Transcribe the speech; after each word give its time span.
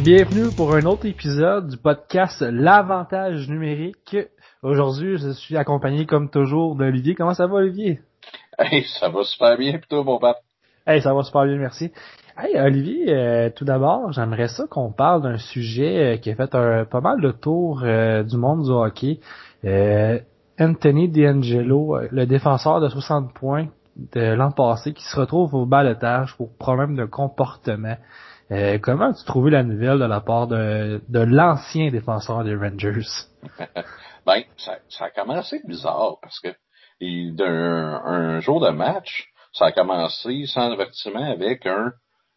Et 0.00 0.02
bienvenue 0.02 0.48
pour 0.56 0.74
un 0.74 0.86
autre 0.86 1.04
épisode 1.04 1.68
du 1.68 1.76
podcast 1.76 2.40
L'avantage 2.40 3.50
numérique. 3.50 4.16
Aujourd'hui, 4.62 5.18
je 5.18 5.28
suis 5.32 5.58
accompagné 5.58 6.06
comme 6.06 6.30
toujours 6.30 6.74
d'Olivier. 6.74 7.14
Comment 7.14 7.34
ça 7.34 7.46
va, 7.46 7.56
Olivier? 7.56 8.00
Hey, 8.58 8.86
ça 8.98 9.10
va 9.10 9.22
super 9.24 9.58
bien, 9.58 9.76
plutôt, 9.76 10.02
mon 10.02 10.18
papa. 10.18 10.38
Hey, 10.86 11.02
ça 11.02 11.12
va 11.12 11.22
super 11.22 11.44
bien, 11.44 11.58
merci. 11.58 11.92
Hey, 12.38 12.58
Olivier, 12.58 13.12
euh, 13.12 13.50
tout 13.54 13.66
d'abord, 13.66 14.10
j'aimerais 14.12 14.48
ça 14.48 14.64
qu'on 14.70 14.90
parle 14.90 15.20
d'un 15.20 15.36
sujet 15.36 16.14
euh, 16.14 16.16
qui 16.16 16.30
a 16.30 16.34
fait 16.34 16.54
un, 16.54 16.86
pas 16.86 17.02
mal 17.02 17.20
de 17.20 17.32
tour 17.32 17.82
euh, 17.84 18.22
du 18.22 18.38
monde 18.38 18.64
du 18.64 18.70
hockey. 18.70 19.20
Anthony 20.58 21.10
D'Angelo, 21.10 21.98
le 22.10 22.24
défenseur 22.24 22.80
de 22.80 22.88
60 22.88 23.34
points 23.34 23.68
de 24.14 24.32
l'an 24.32 24.50
passé, 24.50 24.94
qui 24.94 25.04
se 25.04 25.20
retrouve 25.20 25.54
au 25.54 25.66
balotage 25.66 26.34
pour 26.38 26.56
problème 26.56 26.96
de 26.96 27.04
comportement. 27.04 27.96
Comment 28.82 29.10
as-tu 29.10 29.24
trouvé 29.24 29.50
la 29.50 29.62
nouvelle 29.62 29.98
de 29.98 30.04
la 30.04 30.20
part 30.20 30.46
de, 30.48 31.00
de 31.08 31.20
l'ancien 31.20 31.90
défenseur 31.90 32.44
des 32.44 32.54
Rangers? 32.54 33.06
ben, 34.26 34.42
ça, 34.56 34.78
ça 34.88 35.04
a 35.06 35.10
commencé 35.10 35.60
bizarre 35.64 36.18
parce 36.20 36.40
que 36.40 36.48
d'un 37.00 38.02
un 38.04 38.40
jour 38.40 38.60
de 38.60 38.70
match, 38.70 39.28
ça 39.52 39.66
a 39.66 39.72
commencé 39.72 40.46
sans 40.46 40.70
avertissement 40.72 41.30
avec 41.30 41.66
un 41.66 41.92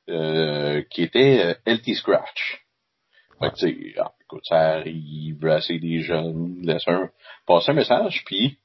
euh, 0.10 0.82
qui 0.90 1.04
était 1.04 1.56
euh, 1.68 1.72
LT 1.74 1.96
Scratch. 1.96 2.66
Fait 3.40 3.52
que, 3.52 4.00
ah, 4.00 4.14
écoute, 4.22 4.44
ça 4.46 4.76
arrive, 4.76 5.40
brasser 5.40 5.80
des 5.80 6.02
jeunes, 6.02 6.62
laisser 6.62 6.92
un, 6.92 7.10
passer 7.46 7.72
un 7.72 7.76
message, 7.76 8.24
puis 8.26 8.60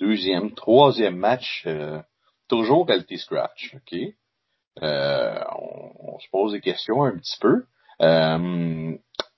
deuxième, 0.00 0.54
troisième 0.54 1.16
match, 1.16 1.64
euh, 1.66 2.00
toujours 2.48 2.86
LT 2.88 3.16
Scratch, 3.18 3.74
ok? 3.74 3.98
On, 4.80 5.90
on, 5.98 6.18
se 6.18 6.28
pose 6.30 6.52
des 6.52 6.60
questions 6.60 7.02
un 7.04 7.16
petit 7.16 7.38
peu. 7.40 7.64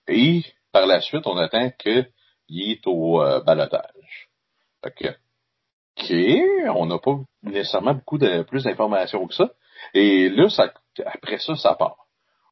et 0.09 0.43
par 0.73 0.87
la 0.87 1.01
suite, 1.01 1.27
on 1.27 1.37
attend 1.37 1.71
qu'il 1.71 2.07
est 2.49 2.87
au 2.87 3.19
balotage. 3.45 4.29
Fait 4.83 4.93
que, 4.93 5.09
ok, 5.99 6.77
on 6.77 6.87
n'a 6.87 6.99
pas 6.99 7.19
nécessairement 7.43 7.95
beaucoup 7.95 8.19
de 8.19 8.43
plus 8.43 8.65
d'informations 8.65 9.27
que 9.27 9.35
ça. 9.35 9.51
Et 9.95 10.29
là, 10.29 10.49
ça, 10.49 10.73
après 11.05 11.39
ça, 11.39 11.55
ça 11.57 11.75
part. 11.75 11.97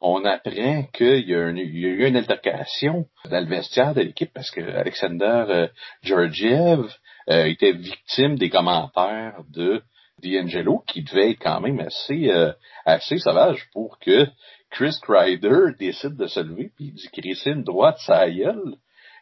On 0.01 0.25
apprend 0.25 0.83
qu'il 0.93 1.29
y, 1.29 1.35
a 1.35 1.49
eu 1.49 2.07
une 2.07 2.17
altercation 2.17 3.07
dans 3.31 3.41
le 3.41 3.47
vestiaire 3.47 3.95
de 3.95 4.03
l'équipe 4.03 4.33
parce 4.35 4.51
que 4.51 4.61
Alexander 4.61 5.45
euh, 5.49 5.69
Georgiev 6.03 6.95
euh, 7.31 7.47
était 7.47 7.73
victime 7.73 8.37
des 8.37 8.51
commentaires 8.51 9.41
de 9.49 9.83
D'Angelo 10.23 10.83
qui 10.87 11.03
devait 11.03 11.33
être 11.33 11.43
quand 11.43 11.61
même 11.61 11.81
assez 11.81 12.31
euh, 12.31 12.53
assez 12.85 13.19
sauvage 13.19 13.69
pour 13.73 13.99
que 13.99 14.27
Chris 14.71 14.97
Kreider 15.03 15.73
décide 15.79 16.17
de 16.17 16.27
se 16.27 16.41
lever 16.41 16.71
puis 16.77 16.87
il 16.87 16.95
dit 16.95 17.09
Christine 17.13 17.63
droite 17.63 17.99
sa 17.99 18.31
gueule. 18.31 18.77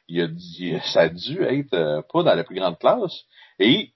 Il 0.08 0.20
a 0.22 0.28
dit 0.28 0.74
ça 0.92 1.02
a 1.02 1.08
dû 1.08 1.42
être 1.42 2.04
pas 2.12 2.22
dans 2.22 2.34
la 2.34 2.44
plus 2.44 2.56
grande 2.56 2.78
classe 2.78 3.24
et 3.58 3.92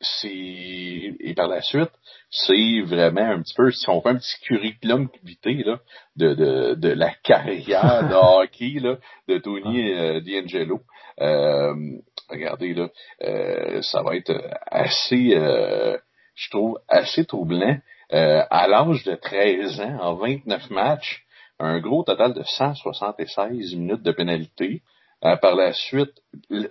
c'est 0.00 1.14
et 1.20 1.34
par 1.34 1.48
la 1.48 1.62
suite, 1.62 1.90
c'est 2.30 2.80
vraiment 2.82 3.30
un 3.30 3.42
petit 3.42 3.54
peu 3.54 3.70
si 3.70 3.88
on 3.88 4.00
fait 4.00 4.10
un 4.10 4.16
petit 4.16 4.40
curriculum 4.42 5.08
vitae 5.22 5.62
là 5.64 5.80
de, 6.16 6.34
de, 6.34 6.74
de 6.74 6.88
la 6.88 7.10
carrière 7.22 8.08
de 8.08 8.14
hockey 8.42 8.80
là 8.80 8.98
de 9.28 9.38
Tony 9.38 9.92
euh, 9.92 10.20
D'Angelo. 10.20 10.80
Euh, 11.20 11.74
regardez 12.28 12.74
là, 12.74 12.88
euh, 13.22 13.82
ça 13.82 14.02
va 14.02 14.16
être 14.16 14.34
assez, 14.66 15.34
euh, 15.34 15.96
je 16.34 16.50
trouve 16.50 16.78
assez 16.88 17.24
troublant. 17.24 17.78
à 18.10 18.68
l'âge 18.68 19.02
de 19.04 19.14
13 19.14 19.80
ans, 19.80 19.98
en 20.00 20.14
29 20.14 20.70
matchs, 20.70 21.24
un 21.58 21.80
gros 21.80 22.04
total 22.04 22.34
de 22.34 22.42
176 22.42 23.74
minutes 23.74 24.02
de 24.02 24.12
pénalité. 24.12 24.82
Euh, 25.24 25.36
par 25.36 25.54
la 25.54 25.72
suite, 25.72 26.12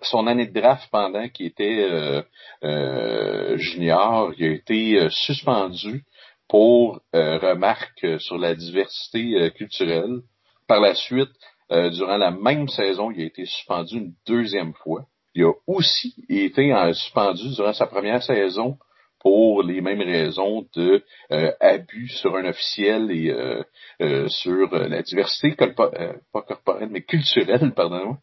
son 0.04 0.28
année 0.28 0.46
de 0.46 0.60
draft 0.60 0.88
pendant 0.92 1.28
qu'il 1.30 1.48
était 1.48 1.88
euh, 1.90 2.22
euh, 2.64 3.58
junior, 3.58 4.32
il 4.38 4.46
a 4.46 4.52
été 4.52 5.10
suspendu 5.10 6.04
pour 6.48 7.00
remarque 7.14 8.06
sur 8.20 8.38
la 8.38 8.54
diversité 8.54 9.50
culturelle. 9.56 10.20
Par 10.68 10.82
la 10.82 10.94
suite, 10.94 11.32
durant 11.72 12.18
la 12.18 12.30
même 12.30 12.68
saison, 12.68 13.10
il 13.10 13.22
a 13.22 13.26
été 13.26 13.46
suspendu 13.46 13.98
une 13.98 14.14
deuxième 14.28 14.74
fois. 14.74 15.06
Il 15.36 15.46
a 15.46 15.54
aussi 15.68 16.14
été 16.30 16.74
suspendu 16.94 17.56
durant 17.56 17.74
sa 17.74 17.88
première 17.88 18.22
saison 18.22 18.78
pour 19.24 19.64
les 19.64 19.82
mêmes 19.82 20.02
raisons 20.02 20.68
de 20.76 21.04
euh, 21.32 21.52
abus 21.62 22.10
sur 22.10 22.36
un 22.36 22.46
officiel 22.46 23.10
et 23.10 23.30
euh, 23.30 23.64
euh, 24.02 24.28
sur 24.28 24.70
la 24.72 25.02
diversité 25.02 25.56
pas 25.56 25.90
corporelle 26.34 26.90
mais 26.92 27.02
culturelle 27.02 27.72
pardon. 27.76 28.18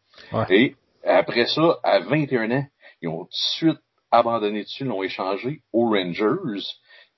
Et 0.50 0.76
après 1.04 1.46
ça 1.46 1.78
à 1.82 2.00
21 2.00 2.50
ans 2.50 2.66
ils 3.00 3.08
ont 3.08 3.24
tout 3.24 3.24
de 3.24 3.28
suite 3.32 3.80
abandonné 4.10 4.62
dessus 4.62 4.84
l'ont 4.84 5.02
échangé 5.02 5.62
aux 5.72 5.88
Rangers. 5.88 6.62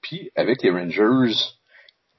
Puis 0.00 0.30
avec 0.36 0.62
les 0.62 0.70
Rangers 0.70 1.34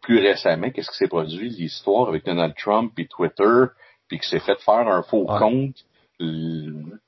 plus 0.02 0.20
récemment 0.20 0.70
qu'est-ce 0.70 0.92
qui 0.92 0.98
s'est 0.98 1.08
produit? 1.08 1.50
L'histoire 1.50 2.10
avec 2.10 2.26
Donald 2.26 2.56
Trump 2.58 2.92
et 3.00 3.08
Twitter 3.08 3.66
puis 4.10 4.20
qui 4.20 4.28
s'est 4.28 4.40
fait 4.40 4.60
faire 4.60 4.88
un 4.90 5.02
faux 5.02 5.26
compte 5.26 5.78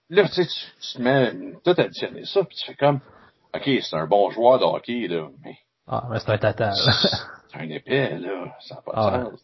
là 0.09 0.23
tu, 0.27 0.43
sais, 0.43 0.45
tu, 0.45 0.97
te 0.97 1.01
mets 1.01 1.31
tout 1.63 1.73
additionner 1.77 2.25
ça 2.25 2.43
puis 2.43 2.55
tu 2.57 2.65
fais 2.65 2.75
comme 2.75 2.99
OK, 3.55 3.69
c'est 3.81 3.95
un 3.95 4.05
bon 4.05 4.29
joueur 4.31 4.59
de 4.59 4.65
hockey, 4.65 5.07
là, 5.07 5.27
mais. 5.43 5.57
Ah, 5.87 6.03
mais 6.11 6.19
c'est 6.19 6.31
un 6.31 6.37
tata, 6.37 6.71
C'est 6.73 7.59
un 7.59 7.69
épais, 7.69 8.17
là. 8.17 8.53
Ça 8.59 8.75
n'a 8.75 8.81
pas 8.81 8.91
de 8.91 8.97
ah, 8.97 9.23
sens. 9.31 9.39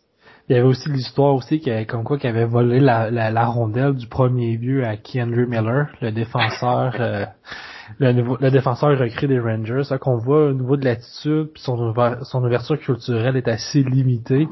Il 0.49 0.55
y 0.55 0.59
avait 0.59 0.67
aussi 0.67 0.89
l'histoire 0.89 1.35
aussi 1.35 1.59
qui 1.59 1.85
comme 1.85 2.03
quoi 2.03 2.17
qu'il 2.17 2.29
avait 2.29 2.45
volé 2.45 2.79
la, 2.79 3.09
la, 3.09 3.45
rondelle 3.45 3.93
du 3.93 4.07
premier 4.07 4.57
but 4.57 4.83
à 4.83 4.97
Kendrick 4.97 5.47
Miller, 5.47 5.87
le 6.01 6.11
défenseur 6.11 6.93
euh, 6.99 7.25
le, 7.99 8.11
le, 8.11 8.51
défenseur 8.51 8.97
recrue 8.97 9.27
des 9.27 9.39
Rangers. 9.39 9.83
Ça 9.83 9.97
qu'on 9.97 10.17
voit 10.17 10.47
au 10.47 10.53
niveau 10.53 10.75
de 10.75 10.83
l'attitude, 10.83 11.51
puis 11.53 11.61
son, 11.61 11.93
son 12.23 12.43
ouverture 12.43 12.79
culturelle 12.79 13.37
est 13.37 13.47
assez 13.47 13.83
limitée. 13.83 14.47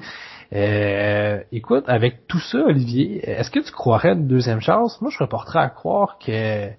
Euh, 0.52 1.44
écoute, 1.52 1.84
avec 1.88 2.28
tout 2.28 2.40
ça, 2.40 2.60
Olivier, 2.60 3.30
est-ce 3.30 3.52
que 3.52 3.60
tu 3.60 3.72
croirais 3.72 4.14
une 4.14 4.28
deuxième 4.28 4.62
chance? 4.62 5.00
Moi, 5.02 5.12
je 5.12 5.20
reporterais 5.20 5.60
à 5.60 5.70
croire 5.70 6.18
que 6.18 6.70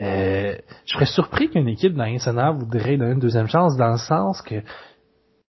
euh, 0.00 0.56
je 0.86 0.92
serais 0.92 1.06
surpris 1.06 1.50
qu'une 1.50 1.68
équipe 1.68 1.94
dans 1.94 2.10
nationale 2.10 2.54
voudrait 2.56 2.96
donner 2.96 3.12
une 3.12 3.20
deuxième 3.20 3.48
chance 3.48 3.76
dans 3.76 3.92
le 3.92 3.98
sens 3.98 4.40
que 4.40 4.62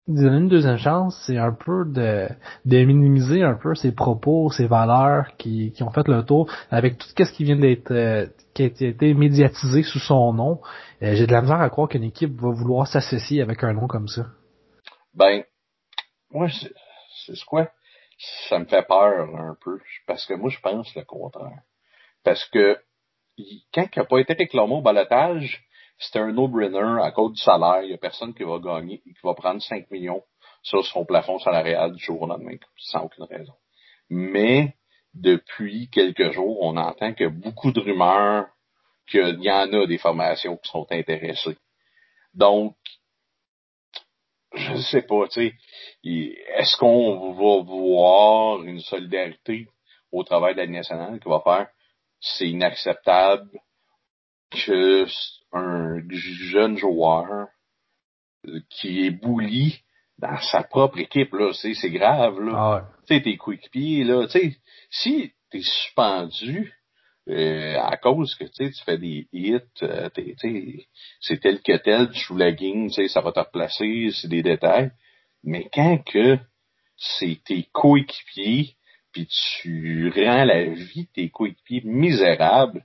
donner 0.09 0.39
une 0.39 0.49
deuxième 0.49 0.79
chance, 0.79 1.21
c'est 1.27 1.37
un 1.37 1.53
peu 1.53 1.85
de, 1.87 2.29
de 2.65 2.85
minimiser 2.85 3.43
un 3.43 3.55
peu 3.55 3.75
ses 3.75 3.93
propos, 3.93 4.51
ses 4.51 4.67
valeurs 4.67 5.37
qui, 5.37 5.73
qui 5.73 5.83
ont 5.83 5.91
fait 5.91 6.09
le 6.09 6.25
tour 6.25 6.51
avec 6.71 6.99
tout 6.99 7.07
ce 7.17 7.33
qui 7.33 7.45
vient 7.45 7.57
d'être 7.57 7.91
euh, 7.93 8.27
qui 8.55 8.63
a 8.63 8.67
été 8.67 9.15
médiatisé 9.15 9.83
sous 9.83 9.99
son 9.99 10.33
nom. 10.33 10.61
Euh, 11.03 11.15
j'ai 11.15 11.27
de 11.27 11.33
la 11.33 11.43
misère 11.43 11.61
à 11.61 11.71
croire 11.71 11.89
qu'une 11.89 12.05
équipe 12.05 12.41
va 12.41 12.51
vouloir 12.51 12.87
s'associer 12.87 13.43
avec 13.43 13.63
un 13.63 13.73
nom 13.73 13.87
comme 13.87 14.09
ça. 14.09 14.27
Ben, 15.15 15.43
moi, 16.33 16.49
c'est 17.35 17.45
quoi? 17.45 17.71
Ça 18.49 18.59
me 18.59 18.67
fait 18.67 18.87
peur 18.87 19.35
un 19.35 19.57
peu, 19.63 19.81
parce 20.07 20.27
que 20.27 20.35
moi, 20.35 20.51
je 20.51 20.61
pense 20.61 20.95
le 20.95 21.05
contraire. 21.05 21.63
Parce 22.23 22.45
que 22.47 22.79
quand 23.73 23.87
il 23.97 23.99
n'a 23.99 24.05
pas 24.05 24.19
été 24.19 24.35
réclamé 24.35 24.75
au 24.75 24.83
balotage, 24.83 25.65
c'était 25.99 26.19
un 26.19 26.33
no-brainer 26.33 27.03
à 27.03 27.11
cause 27.13 27.33
du 27.33 27.41
salaire. 27.41 27.83
Il 27.83 27.89
n'y 27.89 27.95
a 27.95 27.99
personne 27.99 28.35
qui 28.35 28.43
va 28.43 28.59
gagner, 28.59 29.01
qui 29.01 29.15
va 29.23 29.35
prendre 29.35 29.63
5 29.63 29.91
millions 29.91 30.23
sur 30.63 30.85
son 30.85 31.05
plafond 31.05 31.39
salarial 31.39 31.93
du 31.95 32.03
jour 32.03 32.23
au 32.23 32.27
lendemain, 32.27 32.57
sans 32.77 33.05
aucune 33.05 33.25
raison. 33.25 33.55
Mais 34.09 34.75
depuis 35.15 35.89
quelques 35.91 36.33
jours, 36.33 36.59
on 36.63 36.77
entend 36.77 37.15
que 37.15 37.29
beaucoup 37.29 37.73
de 37.73 37.81
rumeurs 37.81 38.49
qu'il 39.09 39.41
y 39.41 39.51
en 39.51 39.73
a 39.73 39.87
des 39.87 39.99
formations 39.99 40.57
qui 40.57 40.71
sont 40.71 40.87
intéressées. 40.91 41.57
Donc, 42.35 42.77
je 44.55 44.73
ne 44.73 44.81
sais 44.83 45.03
pas, 45.03 45.29
tu 45.29 45.49
sais, 45.49 45.55
est-ce 46.05 46.77
qu'on 46.77 47.33
va 47.33 47.63
voir 47.63 48.63
une 48.63 48.81
solidarité 48.81 49.69
au 50.13 50.25
travail 50.25 50.55
de 50.55 50.61
la 50.61 50.67
nationale 50.67 51.21
qui 51.21 51.29
va 51.29 51.41
faire? 51.41 51.69
C'est 52.21 52.49
inacceptable 52.49 53.49
que 54.51 55.07
un 55.53 56.01
jeune 56.11 56.77
joueur 56.77 57.49
qui 58.69 59.07
est 59.07 59.11
bouli 59.11 59.81
dans 60.19 60.41
sa 60.41 60.63
propre 60.63 60.99
équipe, 60.99 61.33
là, 61.33 61.53
c'est, 61.55 61.75
c'est 61.75 61.91
grave, 61.91 62.41
là. 62.41 62.53
Ah 62.57 62.89
tu 63.07 63.15
sais, 63.15 63.23
tes 63.23 63.37
coéquipiers, 63.37 64.05
là, 64.05 64.27
tu 64.27 64.39
sais, 64.39 64.57
si 64.91 65.33
t'es 65.51 65.63
suspendu 65.63 66.75
euh, 67.29 67.79
à 67.79 67.97
cause 67.97 68.35
que, 68.35 68.45
tu 68.45 68.73
fais 68.85 68.99
des 68.99 69.29
hits, 69.33 69.61
euh, 69.83 70.09
c'est 71.21 71.41
tel 71.41 71.61
que 71.61 71.77
tel, 71.77 72.11
tu 72.11 72.19
joues 72.19 72.37
la 72.37 72.53
game, 72.53 72.89
ça 72.91 73.21
va 73.21 73.33
te 73.33 73.41
replacer, 73.41 74.11
c'est 74.13 74.29
des 74.29 74.43
détails. 74.43 74.91
Mais 75.45 75.69
quand 75.73 75.99
que 76.05 76.39
c'est 76.97 77.41
tes 77.45 77.69
coéquipiers 77.73 78.77
puis 79.13 79.27
tu 79.27 80.13
rends 80.15 80.45
la 80.45 80.65
vie 80.65 81.05
de 81.05 81.13
tes 81.13 81.31
coéquipiers 81.31 81.83
misérable, 81.85 82.85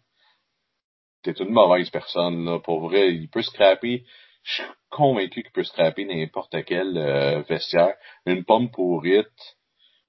t'es 1.21 1.31
une 1.31 1.51
mauvaise 1.51 1.89
personne, 1.89 2.45
là. 2.45 2.59
Pour 2.59 2.87
vrai, 2.87 3.13
il 3.13 3.29
peut 3.29 3.41
scraper. 3.41 4.05
Je 4.43 4.53
suis 4.53 4.71
convaincu 4.89 5.43
qu'il 5.43 5.51
peut 5.51 5.63
scraper 5.63 6.05
n'importe 6.05 6.63
quel 6.65 6.97
euh, 6.97 7.41
vestiaire. 7.43 7.95
Une 8.25 8.43
pomme 8.43 8.69
pourrite, 8.69 9.57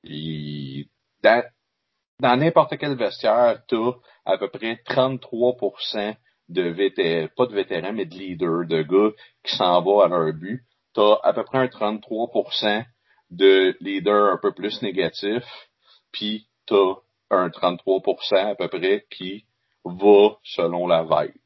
il 0.05 0.89
dans, 1.23 2.37
n'importe 2.37 2.77
quel 2.79 2.97
vestiaire, 2.97 3.63
tu 3.67 3.77
as 3.77 3.95
à 4.27 4.39
peu 4.39 4.49
près 4.49 4.75
33% 4.89 6.17
de 6.49 6.63
vétérans, 6.63 7.29
pas 7.37 7.47
de 7.47 7.55
vétérans, 7.55 7.93
mais 7.93 8.07
de 8.07 8.15
leaders, 8.15 8.67
de 8.67 8.83
gars 8.83 9.15
qui 9.45 9.57
s'en 9.57 9.83
vont 9.83 10.01
à 10.01 10.09
leur 10.09 10.33
but. 10.33 10.63
Tu 10.95 11.01
as 11.01 11.19
à 11.23 11.33
peu 11.33 11.45
près 11.45 11.59
un 11.59 11.67
33% 11.67 12.85
de 13.31 13.77
leaders 13.81 14.33
un 14.33 14.39
peu 14.39 14.53
plus 14.53 14.83
négatifs, 14.83 15.69
puis 16.13 16.49
tu 16.67 16.75
as 16.75 16.95
un 17.31 17.49
33% 17.49 18.51
à 18.51 18.55
peu 18.55 18.69
près 18.69 19.07
qui 19.11 19.47
va 19.85 20.37
selon 20.45 20.87
la 20.87 21.03
vibe. 21.03 21.41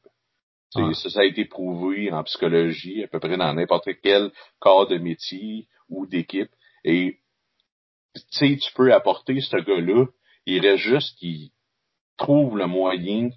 Ça, 0.93 1.19
a 1.19 1.25
été 1.25 1.45
prouvé 1.45 2.11
en 2.13 2.23
psychologie, 2.23 3.03
à 3.03 3.07
peu 3.07 3.19
près 3.19 3.35
dans 3.35 3.53
n'importe 3.53 3.89
quel 4.01 4.31
corps 4.59 4.87
de 4.87 4.97
métier 4.97 5.67
ou 5.89 6.05
d'équipe. 6.05 6.51
Et 6.85 7.19
tu 8.31 8.57
peux 8.73 8.93
apporter 8.93 9.41
ce 9.41 9.57
gars-là, 9.57 10.05
il 10.45 10.65
reste 10.65 10.83
juste 10.83 11.17
qu'il 11.17 11.51
trouve 12.21 12.57
le 12.57 12.67
moyen 12.67 13.29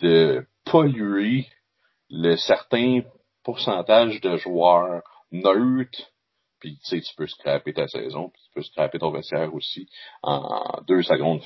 de 0.00 0.46
polluer 0.64 1.46
le 2.10 2.36
certain 2.36 3.02
pourcentage 3.42 4.20
de 4.20 4.36
joueurs 4.36 5.02
neutres 5.30 6.10
puis 6.64 6.78
tu 6.78 6.96
sais, 6.96 7.00
tu 7.02 7.14
peux 7.14 7.26
scraper 7.26 7.74
ta 7.74 7.86
saison, 7.88 8.30
puis 8.30 8.40
tu 8.42 8.50
peux 8.54 8.62
scraper 8.62 8.98
ton 8.98 9.10
vestiaire 9.10 9.54
aussi 9.54 9.86
en 10.22 10.80
deux 10.88 11.02
secondes. 11.02 11.42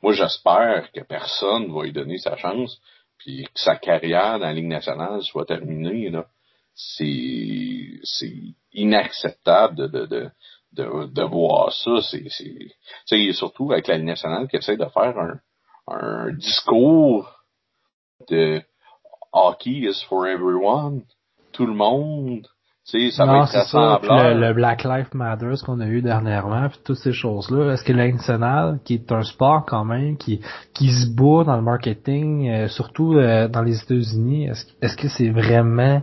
Moi 0.00 0.14
j'espère 0.14 0.90
que 0.90 1.02
personne 1.02 1.70
va 1.70 1.82
lui 1.82 1.92
donner 1.92 2.16
sa 2.16 2.38
chance, 2.38 2.80
puis 3.18 3.44
que 3.44 3.60
sa 3.60 3.76
carrière 3.76 4.38
dans 4.38 4.46
la 4.46 4.54
Ligue 4.54 4.68
nationale 4.68 5.22
soit 5.22 5.44
terminée. 5.44 6.08
Là. 6.08 6.26
C'est, 6.74 8.00
c'est 8.04 8.54
inacceptable 8.72 9.76
de, 9.76 9.86
de, 9.86 10.30
de, 10.72 11.06
de, 11.12 11.22
voir 11.24 11.70
ça. 11.70 12.00
C'est, 12.00 12.24
c'est, 13.04 13.32
surtout 13.32 13.70
avec 13.70 13.86
la 13.86 13.98
Ligue 13.98 14.06
nationale 14.06 14.48
qui 14.48 14.56
essaie 14.56 14.78
de 14.78 14.86
faire 14.86 15.18
un, 15.18 15.40
un 15.88 16.32
discours 16.32 17.30
de 18.28 18.62
hockey 19.32 19.86
is 19.88 20.04
for 20.08 20.26
everyone. 20.26 21.02
Tout 21.52 21.66
le 21.66 21.74
monde 21.74 22.46
ça 22.84 23.24
non, 23.24 23.46
c'est 23.46 23.64
ça. 23.64 23.98
le, 24.02 24.52
Black 24.52 24.84
Lives 24.84 25.14
Matter 25.14 25.54
qu'on 25.64 25.80
a 25.80 25.86
eu 25.86 26.02
dernièrement, 26.02 26.68
puis 26.68 26.78
toutes 26.84 26.98
ces 26.98 27.12
choses-là. 27.12 27.72
Est-ce 27.72 27.82
que 27.82 27.92
l'international, 27.92 28.78
qui 28.84 28.94
est 28.94 29.10
un 29.10 29.22
sport 29.22 29.64
quand 29.66 29.84
même, 29.84 30.18
qui 30.18 30.40
qui 30.74 30.90
se 30.90 31.08
bat 31.08 31.44
dans 31.44 31.56
le 31.56 31.62
marketing, 31.62 32.48
euh, 32.48 32.68
surtout 32.68 33.14
euh, 33.14 33.48
dans 33.48 33.62
les 33.62 33.80
États-Unis, 33.82 34.48
est-ce 34.48 34.66
est-ce 34.82 34.96
que 34.96 35.08
c'est 35.08 35.30
vraiment 35.30 36.02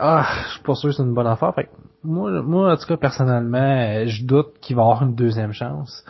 ah, 0.00 0.26
je 0.46 0.52
suis 0.52 0.62
pas 0.62 0.74
sûr 0.74 0.90
que 0.90 0.96
c'est 0.96 1.02
une 1.02 1.14
bonne 1.14 1.26
affaire. 1.26 1.52
Fait 1.54 1.68
moi, 2.04 2.30
moi, 2.42 2.72
en 2.72 2.76
tout 2.76 2.86
cas, 2.86 2.96
personnellement, 2.96 4.06
je 4.06 4.24
doute 4.24 4.60
qu'il 4.60 4.76
va 4.76 4.82
avoir 4.82 5.02
une 5.02 5.16
deuxième 5.16 5.52
chance. 5.52 6.04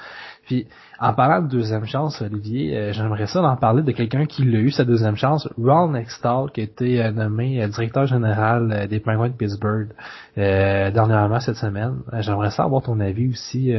Puis, 0.49 0.67
en 0.99 1.13
parlant 1.13 1.43
de 1.43 1.49
deuxième 1.49 1.85
chance, 1.85 2.23
Olivier, 2.23 2.75
euh, 2.75 2.93
j'aimerais 2.95 3.27
ça 3.27 3.43
d'en 3.43 3.59
parler 3.59 3.83
de 3.83 3.93
quelqu'un 3.93 4.25
qui 4.25 4.45
l'a 4.45 4.61
eu 4.61 4.71
sa 4.71 4.87
deuxième 4.87 5.15
chance, 5.15 5.47
Ron 5.59 5.91
Nextall, 5.91 6.51
qui 6.53 6.63
a 6.63 6.65
été 6.65 7.03
euh, 7.03 7.11
nommé 7.11 7.63
euh, 7.63 7.69
directeur 7.69 8.07
général 8.07 8.89
des 8.89 8.99
Penguins 8.99 9.29
de 9.29 9.37
Pittsburgh 9.37 9.89
dernièrement 10.35 11.39
cette 11.39 11.57
semaine. 11.57 12.03
j'aimerais 12.21 12.51
ça 12.51 12.65
avoir 12.65 12.83
ton 12.83 12.99
avis 12.99 13.29
aussi 13.29 13.75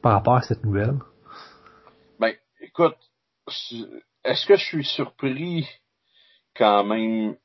par 0.00 0.12
rapport 0.12 0.36
à 0.36 0.40
cette 0.40 0.64
nouvelle. 0.64 0.94
Ben, 2.18 2.32
écoute, 2.62 2.96
est-ce 4.24 4.46
que 4.46 4.56
je 4.56 4.64
suis 4.64 4.84
surpris 4.84 5.68
quand 6.56 6.84
même? 6.84 7.36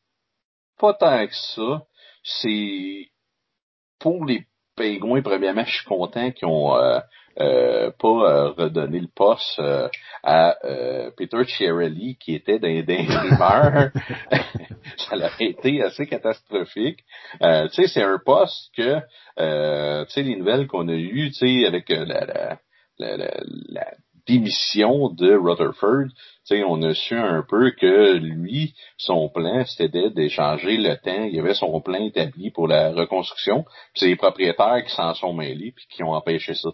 Pas 0.79 0.93
tant 0.93 1.27
que 1.27 1.35
ça? 1.35 1.83
C'est 2.23 3.09
pour 3.99 4.23
les 4.23 4.45
Pingouins, 4.77 5.21
premièrement, 5.21 5.65
je 5.65 5.73
suis 5.73 5.85
content 5.85 6.31
qu'ils 6.31 6.47
ont 6.47 7.01
pas 7.35 8.07
euh, 8.07 8.51
redonner 8.51 8.99
le 8.99 9.09
poste 9.13 9.59
euh, 9.59 9.87
à 10.23 10.55
Peter 11.17 11.43
Chiarelli 11.45 12.17
qui 12.17 12.35
était 12.35 12.59
dans, 12.59 12.67
des 12.67 13.07
rumeurs. 13.07 13.89
ça 14.97 15.15
aurait 15.15 15.31
été 15.39 15.81
assez 15.81 16.07
catastrophique. 16.07 16.99
tu 17.39 17.69
sais, 17.71 17.87
c'est 17.87 18.03
un 18.03 18.19
poste 18.23 18.71
que 18.75 18.99
tu 20.05 20.11
sais 20.11 20.23
les 20.23 20.35
nouvelles 20.35 20.67
qu'on 20.67 20.87
a 20.87 20.93
eues, 20.93 21.31
tu 21.31 21.33
sais 21.33 21.65
avec 21.65 21.89
la, 21.89 22.05
la, 22.05 22.57
la, 22.99 23.17
la 23.69 23.87
démission 24.27 25.09
de 25.09 25.35
Rutherford, 25.35 26.09
sais, 26.51 26.63
on 26.63 26.81
a 26.81 26.93
su 26.93 27.15
un 27.15 27.43
peu 27.47 27.71
que 27.71 28.13
lui, 28.17 28.73
son 28.97 29.29
plan, 29.29 29.63
c'était 29.65 30.09
d'échanger 30.09 30.77
le 30.77 30.95
temps. 30.97 31.23
Il 31.23 31.35
y 31.35 31.39
avait 31.39 31.53
son 31.53 31.79
plan 31.81 32.03
établi 32.05 32.51
pour 32.51 32.67
la 32.67 32.91
reconstruction. 32.91 33.65
C'est 33.95 34.07
les 34.07 34.15
propriétaires 34.15 34.83
qui 34.85 34.93
s'en 34.93 35.13
sont 35.13 35.33
mêlés 35.33 35.73
puis 35.75 35.85
qui 35.89 36.03
ont 36.03 36.13
empêché 36.13 36.53
ça 36.53 36.69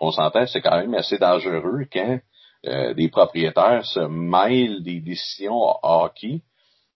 on 0.00 0.10
s'entend, 0.10 0.46
c'est 0.46 0.60
quand 0.60 0.78
même 0.78 0.94
assez 0.94 1.18
dangereux 1.18 1.86
quand 1.92 2.18
euh, 2.66 2.94
des 2.94 3.08
propriétaires 3.08 3.84
se 3.84 4.00
mêlent 4.00 4.82
des 4.82 5.00
décisions 5.00 5.76
hockey. 5.82 6.42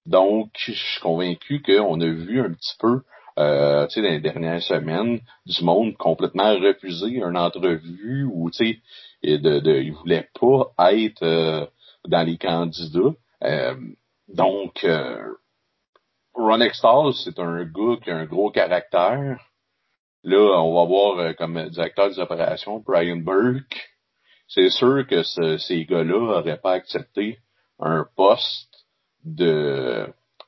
Donc, 0.06 0.50
je 0.56 0.72
suis 0.72 1.00
convaincu 1.00 1.62
qu'on 1.62 2.00
a 2.00 2.06
vu 2.06 2.40
un 2.40 2.52
petit 2.52 2.76
peu, 2.78 3.02
euh, 3.38 3.86
tu 3.86 3.94
sais, 3.94 4.02
dans 4.02 4.08
les 4.08 4.20
dernières 4.20 4.62
semaines, 4.62 5.20
du 5.46 5.64
monde 5.64 5.96
complètement 5.96 6.58
refuser 6.58 7.10
une 7.10 7.36
entrevue 7.36 8.24
ou, 8.24 8.50
tu 8.50 8.80
sais, 9.22 9.38
de, 9.38 9.60
de, 9.60 9.74
ils 9.80 9.92
voulaient 9.92 10.28
pas 10.38 10.94
être 10.94 11.22
euh, 11.22 11.66
dans 12.06 12.26
les 12.26 12.38
candidats. 12.38 13.14
Euh, 13.44 13.74
donc, 14.28 14.86
Ron 16.34 16.60
Extall, 16.60 17.12
c'est 17.14 17.38
un 17.38 17.64
gars 17.64 17.96
qui 18.02 18.10
a 18.10 18.16
un 18.16 18.24
gros 18.24 18.50
caractère. 18.50 19.49
Là, 20.22 20.60
on 20.62 20.74
va 20.74 20.84
voir 20.84 21.18
euh, 21.18 21.32
comme 21.32 21.68
directeur 21.70 22.08
des 22.08 22.18
opérations 22.18 22.80
Brian 22.80 23.16
Burke. 23.16 23.90
C'est 24.48 24.70
sûr 24.70 25.06
que 25.06 25.22
ces 25.58 25.84
gars-là 25.86 26.18
n'auraient 26.18 26.60
pas 26.60 26.72
accepté 26.72 27.38
un 27.78 28.04
poste 28.16 28.86
de 29.24 30.06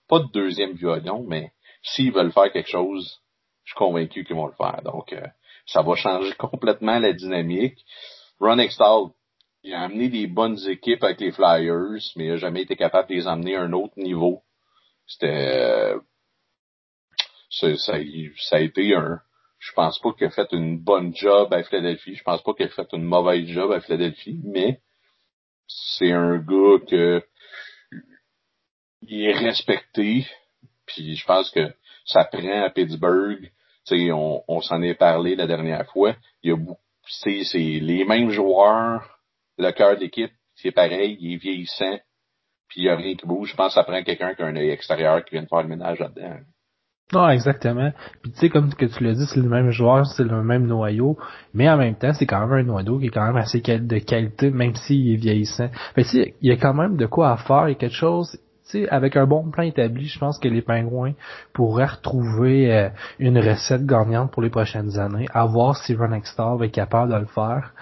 pas 0.08 0.19
de 0.19 0.30
deuxième 0.32 0.72
violon, 0.72 1.24
mais 1.26 1.52
s'ils 1.82 2.12
veulent 2.12 2.32
faire 2.32 2.52
quelque 2.52 2.70
chose, 2.70 3.20
je 3.64 3.70
suis 3.70 3.78
convaincu 3.78 4.24
qu'ils 4.24 4.36
vont 4.36 4.46
le 4.46 4.52
faire. 4.52 4.82
Donc, 4.82 5.12
euh, 5.12 5.26
ça 5.66 5.82
va 5.82 5.94
changer 5.94 6.32
complètement 6.38 6.98
la 6.98 7.12
dynamique. 7.12 7.78
Ron 8.40 8.58
Extall, 8.58 9.10
il 9.62 9.72
a 9.72 9.82
amené 9.82 10.08
des 10.08 10.26
bonnes 10.26 10.58
équipes 10.69 11.04
avec 11.04 11.20
les 11.20 11.32
Flyers, 11.32 12.02
mais 12.16 12.24
il 12.24 12.31
n'a 12.31 12.36
jamais 12.36 12.62
été 12.62 12.76
capable 12.76 13.08
de 13.08 13.14
les 13.14 13.26
emmener 13.26 13.56
à 13.56 13.62
un 13.62 13.72
autre 13.72 13.94
niveau. 13.96 14.43
C'était 15.06 15.60
euh, 15.60 16.00
ça, 17.48 17.76
ça, 17.76 17.94
a 18.56 18.60
été 18.60 18.94
un, 18.94 19.20
je 19.62 19.72
pense 19.74 20.00
pas 20.00 20.12
qu'il 20.12 20.26
a 20.26 20.31
fait 20.31 20.50
une 20.50 20.76
bonne 20.76 21.14
job 21.14 21.54
à 21.54 21.62
Philadelphie. 21.62 22.16
Je 22.16 22.24
pense 22.24 22.42
pas 22.42 22.52
qu'il 22.52 22.66
a 22.66 22.69
fait 22.69 22.92
une 22.92 23.04
mauvaise 23.04 23.46
job 23.46 23.70
à 23.70 23.81
Philadelphie, 23.81 24.40
mais 24.42 24.81
c'est 25.69 26.10
un 26.10 26.38
gars 26.38 26.78
que 26.84 27.24
il 29.02 29.22
est 29.22 29.32
respecté. 29.32 30.26
Puis 30.86 31.14
je 31.14 31.24
pense 31.24 31.48
que 31.50 31.72
ça 32.04 32.24
prend 32.24 32.64
à 32.64 32.70
Pittsburgh. 32.70 33.52
on, 33.92 34.42
on 34.48 34.60
s'en 34.62 34.82
est 34.82 34.94
parlé 34.94 35.36
la 35.36 35.46
dernière 35.46 35.88
fois. 35.92 36.16
Il 36.42 36.50
y 36.50 36.52
a 36.52 36.56
c'est, 37.06 37.44
c'est 37.44 37.58
les 37.58 38.04
mêmes 38.04 38.31
joueurs. 38.31 39.20
Le 39.58 39.70
cœur 39.70 39.96
d'équipe, 39.96 40.32
c'est 40.56 40.72
pareil, 40.72 41.16
il 41.20 41.34
est 41.34 41.36
vieillissant. 41.36 42.00
Puis 42.66 42.81
il 42.81 42.84
y 42.86 42.88
a 42.88 42.96
rien 42.96 43.14
qui 43.14 43.26
bouge. 43.26 43.50
Je 43.50 43.56
pense 43.56 43.69
que 43.69 43.74
ça 43.74 43.84
prend 43.84 44.02
quelqu'un 44.02 44.34
qui 44.34 44.42
a 44.42 44.46
un 44.46 44.56
œil 44.56 44.70
extérieur 44.70 45.24
qui 45.24 45.36
vient 45.36 45.44
de 45.44 45.48
faire 45.48 45.62
le 45.62 45.69
ménage 45.69 46.00
là-dedans. 46.00 46.40
Non, 47.12 47.28
exactement. 47.28 47.92
Puis 48.22 48.32
tu 48.32 48.38
sais, 48.38 48.48
comme 48.48 48.72
que 48.72 48.86
tu 48.86 49.04
l'as 49.04 49.12
dit, 49.12 49.26
c'est 49.26 49.40
le 49.40 49.48
même 49.48 49.70
joueur, 49.70 50.06
c'est 50.06 50.24
le 50.24 50.42
même 50.42 50.66
noyau, 50.66 51.19
mais 51.52 51.69
en 51.69 51.76
même 51.76 51.94
temps, 51.94 52.14
c'est 52.14 52.24
quand 52.24 52.40
même 52.46 52.58
un 52.58 52.62
noyau 52.62 52.98
qui 52.98 53.06
est 53.06 53.10
quand 53.10 53.26
même 53.26 53.36
assez 53.36 53.60
de 53.60 53.98
qualité, 53.98 54.50
même 54.50 54.74
s'il 54.74 55.12
est 55.12 55.16
vieillissant. 55.16 55.69
Fait 55.94 56.04
tu 56.04 56.34
il 56.40 56.50
y 56.50 56.52
a 56.52 56.56
quand 56.56 56.72
même 56.72 56.96
de 56.96 57.04
quoi 57.06 57.32
à 57.32 57.36
faire, 57.36 57.69
il 57.69 57.72
y 57.72 57.74
a 57.74 57.78
quelque 57.78 57.94
chose, 57.94 58.38
tu 58.70 58.81
sais, 58.84 58.88
avec 58.88 59.16
un 59.16 59.26
bon 59.26 59.50
plan 59.50 59.64
établi, 59.64 60.06
je 60.06 60.19
pense 60.19 60.38
que 60.38 60.48
les 60.48 60.62
pingouins 60.62 61.12
pourraient 61.52 61.84
retrouver 61.84 62.74
euh, 62.74 62.88
une 63.19 63.38
recette 63.38 63.84
gagnante 63.84 64.31
pour 64.31 64.40
les 64.40 64.50
prochaines 64.50 64.98
années, 64.98 65.26
à 65.34 65.44
voir 65.44 65.76
si 65.76 65.94
Ron 65.94 66.08
va 66.56 66.64
être 66.64 66.72
capable 66.72 67.12
de 67.12 67.19
le 67.19 67.26
faire. 67.26 67.74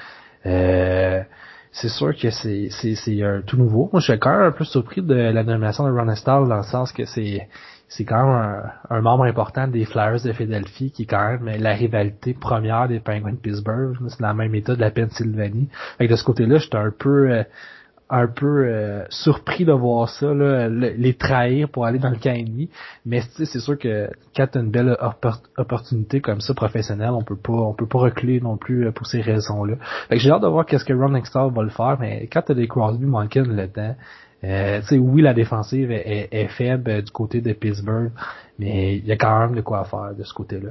Euh, 0.45 1.23
c'est 1.71 1.89
sûr 1.89 2.17
que 2.17 2.31
c'est 2.31 2.69
c'est 2.71 3.23
un 3.23 3.43
tout 3.43 3.57
nouveau. 3.57 3.89
Moi, 3.93 4.01
je 4.01 4.11
suis 4.11 4.19
quand 4.19 4.33
même 4.33 4.49
un 4.49 4.51
peu 4.51 4.65
surpris 4.65 5.03
de 5.03 5.15
la 5.15 5.45
nomination 5.45 5.85
de 5.85 5.93
Ron 5.93 6.09
Extall 6.09 6.49
dans 6.49 6.57
le 6.57 6.63
sens 6.65 6.91
que 6.91 7.05
c'est 7.05 7.47
c'est 7.91 8.05
quand 8.05 8.25
même 8.25 8.63
un, 8.89 9.01
membre 9.01 9.25
important 9.25 9.67
des 9.67 9.85
Flyers 9.85 10.23
de 10.23 10.33
Philadelphie 10.33 10.93
qui 10.93 11.03
est 11.03 11.07
quand 11.07 11.39
même 11.39 11.61
la 11.61 11.75
rivalité 11.75 12.35
première 12.35 12.87
des 12.87 13.01
Penguins 13.01 13.33
de 13.33 13.37
Pittsburgh. 13.37 13.97
C'est 14.09 14.21
le 14.21 14.33
même 14.33 14.55
état 14.55 14.77
de 14.77 14.81
la 14.81 14.93
Pennsylvanie. 14.93 15.69
Fait 15.99 16.07
de 16.07 16.15
ce 16.15 16.23
côté-là, 16.23 16.59
j'étais 16.59 16.77
un 16.77 16.93
peu 16.97 17.33
euh, 17.33 17.43
un 18.09 18.29
peu 18.29 18.65
euh, 18.65 19.05
surpris 19.09 19.65
de 19.65 19.73
voir 19.73 20.09
ça, 20.09 20.33
là, 20.33 20.69
les 20.69 21.15
trahir 21.15 21.69
pour 21.69 21.85
aller 21.85 21.99
dans 21.99 22.11
le 22.11 22.17
camp 22.17 22.33
ennemi. 22.33 22.71
Mais 23.05 23.23
c'est 23.37 23.61
sûr 23.61 23.77
que 23.77 24.09
quand 24.37 24.47
t'as 24.47 24.61
une 24.61 24.71
belle 24.71 24.97
opportunité 25.57 26.21
comme 26.21 26.41
ça 26.41 26.55
professionnelle, 26.55 27.11
on 27.11 27.25
peut 27.25 27.37
pas 27.37 27.53
on 27.53 27.75
peut 27.75 27.89
pas 27.89 27.99
reculer 27.99 28.41
non 28.41 28.57
plus 28.57 28.87
euh, 28.87 28.93
pour 28.93 29.09
ces 29.09 29.21
raisons-là. 29.21 29.75
Fait 30.09 30.15
que 30.15 30.21
j'ai 30.21 30.31
hâte 30.31 30.43
de 30.43 30.47
voir 30.47 30.65
qu'est-ce 30.65 30.85
que 30.85 30.93
Ron 30.93 31.09
Nextall 31.11 31.53
va 31.53 31.63
le 31.65 31.71
faire, 31.71 31.97
mais 31.99 32.29
quand 32.33 32.43
t'as 32.43 32.55
des 32.55 32.69
Crosby 32.69 33.07
Malkin 33.07 33.43
là-dedans, 33.43 33.97
euh, 34.45 34.81
oui, 34.93 35.23
la 35.23 35.35
défensive 35.35 35.91
est, 35.91 36.49
faible 36.49 36.91
euh, 36.91 37.03
du 37.03 37.11
côté 37.11 37.41
de 37.41 37.53
Pittsburgh, 37.53 38.11
mais 38.59 38.97
il 38.97 39.07
y 39.07 39.13
a 39.13 39.17
quand 39.17 39.39
même 39.39 39.55
de 39.55 39.61
quoi 39.61 39.85
faire 39.85 40.15
de 40.17 40.23
ce 40.23 40.33
côté-là. 40.33 40.71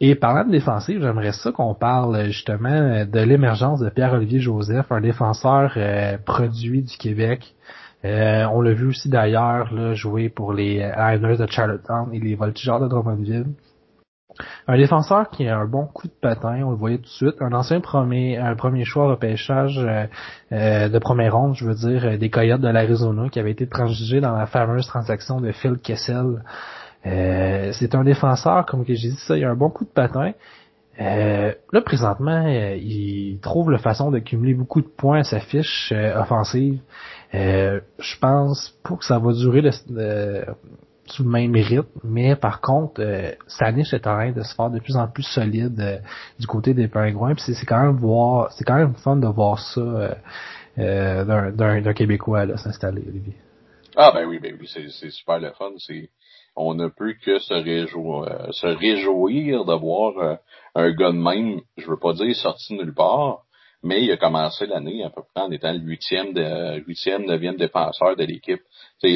Et 0.00 0.14
parlant 0.14 0.44
de 0.44 0.52
défensive, 0.52 1.02
j'aimerais 1.02 1.32
ça 1.32 1.52
qu'on 1.52 1.74
parle 1.74 2.26
justement 2.26 3.04
de 3.04 3.20
l'émergence 3.20 3.80
de 3.80 3.90
Pierre-Olivier 3.90 4.40
Joseph, 4.40 4.90
un 4.90 5.00
défenseur 5.02 5.76
produit 6.24 6.82
du 6.82 6.96
Québec. 6.96 7.54
on 8.02 8.62
l'a 8.62 8.72
vu 8.72 8.86
aussi 8.86 9.10
d'ailleurs 9.10 9.94
jouer 9.94 10.30
pour 10.30 10.54
les 10.54 10.76
Islanders 10.76 11.36
de 11.36 11.46
Charlottetown 11.46 12.08
et 12.14 12.18
les 12.18 12.34
Voltigeurs 12.34 12.80
de 12.80 12.88
Drummondville. 12.88 13.48
Un 14.66 14.76
défenseur 14.76 15.28
qui 15.30 15.48
a 15.48 15.58
un 15.58 15.66
bon 15.66 15.86
coup 15.86 16.06
de 16.06 16.12
patin, 16.12 16.62
on 16.64 16.70
le 16.70 16.76
voyait 16.76 16.98
tout 16.98 17.04
de 17.04 17.08
suite. 17.08 17.34
Un 17.40 17.52
ancien 17.52 17.80
premier, 17.80 18.36
un 18.38 18.54
premier 18.54 18.84
choix 18.84 19.08
repêchage 19.08 19.78
euh, 19.78 20.06
euh, 20.52 20.88
de 20.88 20.98
première 20.98 21.36
ronde, 21.36 21.54
je 21.54 21.64
veux 21.66 21.74
dire, 21.74 22.04
euh, 22.04 22.16
des 22.16 22.30
Coyotes 22.30 22.60
de 22.60 22.68
l'Arizona, 22.68 23.28
qui 23.28 23.38
avait 23.38 23.50
été 23.50 23.66
transigé 23.66 24.20
dans 24.20 24.36
la 24.36 24.46
fameuse 24.46 24.86
transaction 24.86 25.40
de 25.40 25.52
Phil 25.52 25.78
Kessel. 25.82 26.42
c'est 27.04 27.94
un 27.94 28.04
défenseur, 28.04 28.66
comme 28.66 28.84
que 28.84 28.94
j'ai 28.94 29.10
dit 29.10 29.20
ça, 29.26 29.36
il 29.36 29.44
a 29.44 29.50
un 29.50 29.56
bon 29.56 29.70
coup 29.70 29.84
de 29.84 29.90
patin. 29.90 30.32
là, 30.98 31.80
présentement, 31.84 32.46
il 32.46 33.38
trouve 33.40 33.70
la 33.70 33.78
façon 33.78 34.10
de 34.10 34.18
cumuler 34.18 34.54
beaucoup 34.54 34.82
de 34.82 34.88
points 34.88 35.20
à 35.20 35.24
sa 35.24 35.40
fiche 35.40 35.92
offensive. 36.16 36.80
je 37.32 38.18
pense 38.20 38.78
pas 38.84 38.96
que 38.96 39.04
ça 39.04 39.18
va 39.18 39.32
durer 39.32 39.62
le, 39.62 40.44
le 41.18 41.24
même 41.24 41.54
rythme, 41.54 42.00
mais 42.04 42.36
par 42.36 42.60
contre, 42.60 43.00
euh, 43.00 43.32
sa 43.46 43.72
niche 43.72 43.92
est 43.92 44.06
en 44.06 44.14
train 44.14 44.32
de 44.32 44.42
se 44.42 44.54
faire 44.54 44.70
de 44.70 44.78
plus 44.78 44.96
en 44.96 45.08
plus 45.08 45.22
solide 45.22 45.80
euh, 45.80 45.98
du 46.38 46.46
côté 46.46 46.74
des 46.74 46.88
pingouins. 46.88 47.34
Puis 47.34 47.54
c'est 47.54 47.66
quand 47.66 47.82
même 47.82 47.96
voir, 47.96 48.52
c'est 48.52 48.64
quand 48.64 48.76
même 48.76 48.94
fun 48.94 49.16
de 49.16 49.26
voir 49.26 49.58
ça 49.58 49.80
euh, 49.80 50.14
euh 50.78 51.50
d'un 51.52 51.92
Québécois 51.92 52.46
là 52.46 52.56
s'installer, 52.56 53.02
Olivier. 53.06 53.34
Ah 53.96 54.12
ben 54.14 54.26
oui, 54.26 54.38
ben 54.38 54.56
oui, 54.58 54.68
c'est 54.68 55.10
super 55.10 55.38
le 55.40 55.50
fun. 55.52 55.72
C'est 55.78 56.10
on 56.56 56.74
ne 56.74 56.88
peut 56.88 57.14
que 57.24 57.38
se 57.38 57.54
réjouir, 57.54 58.48
se 58.52 58.66
réjouir 58.66 59.64
de 59.64 59.74
voir 59.74 60.38
un 60.74 60.90
gars 60.92 61.12
de 61.12 61.16
même, 61.16 61.60
je 61.76 61.86
veux 61.86 61.98
pas 61.98 62.12
dire 62.12 62.34
sorti 62.34 62.74
nulle 62.74 62.94
part, 62.94 63.42
mais 63.82 64.02
il 64.02 64.12
a 64.12 64.16
commencé 64.16 64.66
l'année 64.66 65.02
à 65.02 65.10
peu 65.10 65.22
près 65.22 65.44
en 65.44 65.50
étant 65.50 65.72
le 65.72 65.78
huitième, 65.78 66.32
de, 66.34 66.80
huitième, 66.86 67.24
neuvième 67.24 67.56
défenseur 67.56 68.14
de 68.16 68.24
l'équipe. 68.24 68.60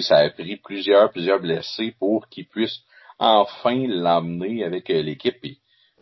Ça 0.02 0.16
a 0.16 0.30
pris 0.30 0.56
plusieurs, 0.56 1.10
plusieurs 1.10 1.40
blessés 1.40 1.94
pour 1.98 2.28
qu'il 2.28 2.48
puisse 2.48 2.80
enfin 3.18 3.86
l'amener 3.86 4.64
avec 4.64 4.90
euh, 4.90 5.02
l'équipe. 5.02 5.36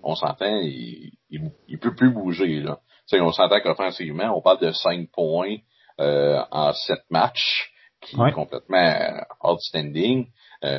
on 0.02 0.14
s'entend, 0.14 0.61
il, 0.62 1.12
il, 1.31 1.78
peut 1.78 1.95
plus 1.95 2.11
bouger. 2.11 2.61
Là. 2.61 2.78
on 3.12 3.33
s'entend 3.33 3.61
qu'offensivement, 3.61 4.37
on 4.37 4.40
parle 4.40 4.61
de 4.61 4.73
cinq 4.73 5.11
points 5.11 5.57
euh, 6.00 6.40
en 6.50 6.73
sept 6.73 7.02
matchs, 7.11 7.71
qui 8.00 8.16
est 8.16 8.33
complètement 8.33 8.78
euh, 8.78 9.21
outstanding. 9.42 10.26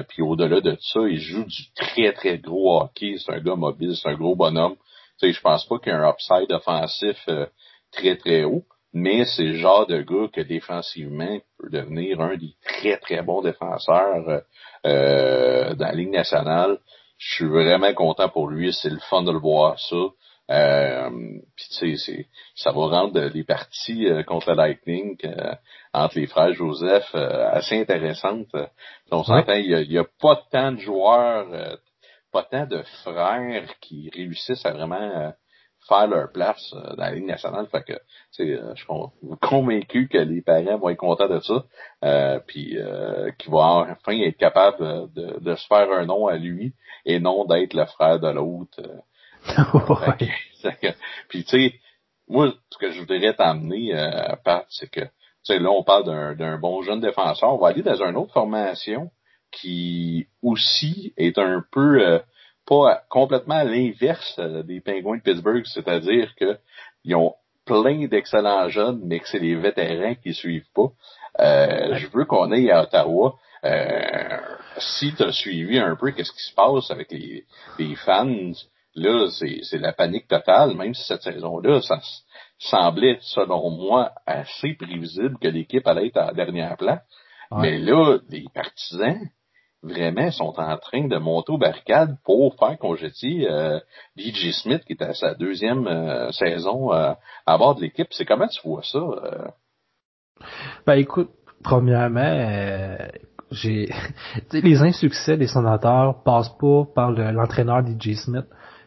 puis 0.07 0.21
au-delà 0.21 0.61
de 0.61 0.77
ça, 0.79 1.01
il 1.07 1.19
joue 1.19 1.45
du 1.45 1.73
très, 1.75 2.13
très 2.13 2.37
gros 2.37 2.81
hockey. 2.81 3.17
C'est 3.17 3.33
un 3.33 3.39
gars 3.39 3.55
mobile, 3.55 3.95
c'est 3.95 4.09
un 4.09 4.15
gros 4.15 4.35
bonhomme. 4.35 4.75
Je 5.21 5.39
pense 5.39 5.65
pas 5.65 5.79
qu'il 5.79 5.93
y 5.93 5.95
ait 5.95 5.99
un 5.99 6.09
upside 6.09 6.51
offensif 6.51 7.17
très, 7.93 8.15
très 8.17 8.43
haut, 8.43 8.65
mais 8.93 9.25
c'est 9.25 9.43
le 9.43 9.55
genre 9.55 9.87
de 9.87 10.01
gars 10.01 10.29
que 10.31 10.41
défensivement 10.41 11.39
peut 11.57 11.69
devenir 11.69 12.21
un 12.21 12.35
des 12.37 12.53
très, 12.63 12.97
très 12.97 13.21
bons 13.21 13.41
défenseurs 13.41 14.41
euh, 14.85 15.73
dans 15.75 15.85
la 15.85 15.93
Ligue 15.93 16.11
nationale. 16.11 16.79
Je 17.17 17.35
suis 17.35 17.47
vraiment 17.47 17.93
content 17.93 18.29
pour 18.29 18.49
lui, 18.49 18.73
c'est 18.73 18.89
le 18.89 18.99
fun 18.99 19.23
de 19.23 19.31
le 19.31 19.39
voir 19.39 19.79
ça. 19.79 19.95
Euh, 20.51 21.09
tu 21.79 21.97
sais, 21.97 22.27
ça 22.55 22.71
va 22.71 22.87
rendre 22.87 23.19
les 23.33 23.45
parties 23.45 24.07
euh, 24.07 24.23
contre 24.23 24.49
le 24.49 24.57
Lightning 24.57 25.17
euh, 25.23 25.55
entre 25.93 26.19
les 26.19 26.27
frères 26.27 26.53
Joseph 26.53 27.15
assez 27.15 27.79
intéressantes. 27.79 28.53
On 29.09 29.23
s'entend, 29.23 29.53
il 29.53 29.87
n'y 29.87 29.97
a, 29.97 30.01
a, 30.01 30.05
pas 30.19 30.43
tant 30.51 30.73
de 30.73 30.79
joueurs, 30.79 31.77
pas 32.31 32.43
tant 32.43 32.65
de 32.65 32.83
frères 33.03 33.79
qui 33.79 34.09
réussissent 34.13 34.65
à 34.65 34.71
vraiment 34.71 35.33
faire 35.87 36.07
leur 36.07 36.31
place 36.31 36.73
euh, 36.73 36.95
dans 36.95 37.03
la 37.03 37.11
Ligue 37.11 37.25
nationale. 37.25 37.67
Fait 37.67 37.83
que, 37.83 37.93
euh, 37.93 38.73
je 38.75 38.83
suis 38.83 39.37
convaincu 39.41 40.07
que 40.07 40.17
les 40.17 40.41
parents 40.41 40.77
vont 40.77 40.89
être 40.89 40.97
contents 40.97 41.27
de 41.27 41.39
ça. 41.39 41.65
Euh, 42.03 42.39
puis 42.45 42.77
euh, 42.77 43.31
qu'il 43.37 43.51
va 43.51 43.87
enfin 43.91 44.19
être 44.19 44.37
capable 44.37 45.11
de, 45.13 45.39
de, 45.39 45.55
se 45.55 45.67
faire 45.67 45.91
un 45.91 46.05
nom 46.05 46.27
à 46.27 46.37
lui 46.37 46.73
et 47.05 47.19
non 47.19 47.45
d'être 47.45 47.73
le 47.73 47.85
frère 47.85 48.19
de 48.19 48.29
l'autre. 48.29 48.81
puis 51.29 51.43
tu 51.43 51.49
sais, 51.49 51.73
moi, 52.27 52.53
ce 52.71 52.77
que 52.77 52.91
je 52.91 52.99
voudrais 52.99 53.33
t'amener, 53.33 53.93
euh, 53.93 54.35
Pat, 54.43 54.65
c'est 54.69 54.89
que 54.89 55.01
tu 55.01 55.53
sais, 55.53 55.59
là, 55.59 55.71
on 55.71 55.83
parle 55.83 56.37
d'un 56.37 56.57
bon 56.57 56.81
jeune 56.83 57.01
défenseur. 57.01 57.53
On 57.53 57.57
va 57.57 57.67
aller 57.67 57.81
dans 57.81 58.01
une 58.01 58.15
autre 58.15 58.31
formation 58.31 59.11
qui 59.51 60.27
aussi 60.41 61.13
est 61.17 61.37
un 61.37 61.63
peu 61.69 62.21
pas 62.65 63.03
complètement 63.09 63.55
à 63.55 63.63
l'inverse 63.63 64.35
euh, 64.39 64.63
des 64.63 64.81
Pingouins 64.81 65.17
de 65.17 65.21
Pittsburgh, 65.21 65.65
c'est-à-dire 65.65 66.33
que 66.35 66.57
ils 67.03 67.15
ont 67.15 67.35
plein 67.65 68.07
d'excellents 68.07 68.69
jeunes, 68.69 69.01
mais 69.03 69.19
que 69.19 69.27
c'est 69.27 69.39
les 69.39 69.55
vétérans 69.55 70.15
qui 70.15 70.33
suivent 70.33 70.69
pas. 70.73 70.91
Euh, 71.39 71.95
je 71.95 72.07
veux 72.07 72.25
qu'on 72.25 72.51
aille 72.51 72.71
à 72.71 72.83
Ottawa. 72.83 73.35
Euh, 73.63 74.39
si 74.77 75.13
tu 75.15 75.23
as 75.23 75.31
suivi 75.31 75.79
un 75.79 75.95
peu 75.95 76.11
qu'est-ce 76.11 76.31
qui 76.31 76.43
se 76.43 76.53
passe 76.53 76.91
avec 76.91 77.11
les, 77.11 77.45
les 77.79 77.95
fans, 77.95 78.51
là, 78.95 79.29
c'est 79.31 79.77
la 79.77 79.93
panique 79.93 80.27
totale, 80.27 80.75
même 80.75 80.93
si 80.93 81.03
cette 81.03 81.23
saison-là, 81.23 81.81
ça 81.81 81.99
semblait, 82.59 83.17
selon 83.21 83.69
moi, 83.69 84.11
assez 84.25 84.73
prévisible 84.73 85.37
que 85.39 85.47
l'équipe 85.47 85.87
allait 85.87 86.07
être 86.07 86.17
à 86.17 86.33
dernière 86.33 86.77
place. 86.77 87.01
Mais 87.51 87.77
là, 87.77 88.17
les 88.29 88.45
partisans, 88.53 89.29
vraiment 89.83 90.31
sont 90.31 90.53
en 90.57 90.77
train 90.77 91.07
de 91.07 91.17
monter 91.17 91.51
aux 91.51 91.57
barricades 91.57 92.17
pour 92.23 92.55
faire 92.55 92.77
congétier 92.79 93.49
euh, 93.49 93.79
DJ 94.17 94.51
Smith 94.51 94.83
qui 94.85 94.93
est 94.93 95.01
à 95.01 95.13
sa 95.13 95.35
deuxième 95.35 95.87
euh, 95.87 96.31
saison 96.31 96.93
euh, 96.93 97.13
à 97.45 97.57
bord 97.57 97.75
de 97.75 97.81
l'équipe. 97.81 98.07
C'est 98.11 98.25
comment 98.25 98.47
tu 98.47 98.61
vois 98.67 98.83
ça? 98.83 98.97
Euh? 98.97 99.47
Ben 100.85 100.95
écoute, 100.95 101.29
premièrement, 101.63 102.97
j'ai 103.51 103.89
les 104.51 104.81
insuccès 104.81 105.37
des 105.37 105.47
sénateurs 105.47 106.23
passent 106.23 106.55
pas 106.57 106.85
par 106.95 107.11
l'entraîneur 107.11 107.85
DJ 107.85 108.15
Smith. 108.15 108.45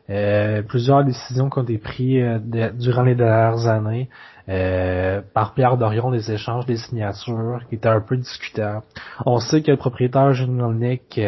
Euh, 0.09 0.63
plusieurs 0.63 1.05
décisions 1.05 1.51
qui 1.51 1.59
ont 1.59 1.65
été 1.65 1.79
prises 1.79 2.23
euh, 2.23 2.71
durant 2.73 3.03
les 3.03 3.17
dernières 3.17 3.67
années 3.67 4.09
euh, 4.49 5.23
par 5.35 5.55
Pierre 5.55 5.77
Dorion, 5.77 6.11
des 6.11 6.31
échanges, 6.31 6.67
des 6.67 6.77
signatures, 6.77 7.61
qui 7.69 7.77
étaient 7.77 7.89
un 7.89 8.01
peu 8.01 8.17
discutables. 8.17 8.83
On 9.25 9.39
sait 9.39 9.63
que 9.63 9.71
le 9.71 9.77
propriétaire 9.77 10.33
Nick 10.49 11.21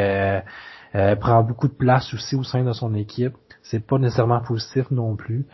prend 1.21 1.43
beaucoup 1.43 1.69
de 1.69 1.75
place 1.75 2.13
aussi 2.15 2.37
au 2.37 2.45
sein 2.45 2.63
de 2.63 2.73
son 2.73 2.95
équipe. 2.95 3.35
C'est 3.63 3.85
pas 3.85 3.99
nécessairement 3.99 4.41
positif 4.41 4.91
non 4.91 5.17
plus. 5.17 5.47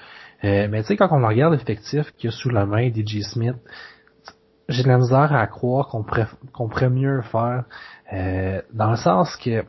mais 0.42 0.82
tu 0.82 0.88
sais, 0.88 0.96
quand 0.96 1.08
on 1.10 1.26
regarde 1.26 1.54
l'effectif 1.54 2.12
qu'il 2.12 2.30
y 2.30 2.32
a 2.32 2.36
sous 2.36 2.50
la 2.50 2.66
main 2.66 2.88
DJ 2.88 3.22
Smith, 3.22 3.56
j'ai 4.68 4.82
de 4.82 4.88
la 4.88 4.98
misère 4.98 5.32
à 5.32 5.46
croire 5.46 5.88
qu'on 5.88 6.04
pourrait, 6.04 6.26
qu'on 6.52 6.68
pourrait 6.68 6.90
mieux 6.90 7.22
faire. 7.22 7.64
dans 8.72 8.90
le 8.90 8.96
sens 8.96 9.36
que 9.36 9.64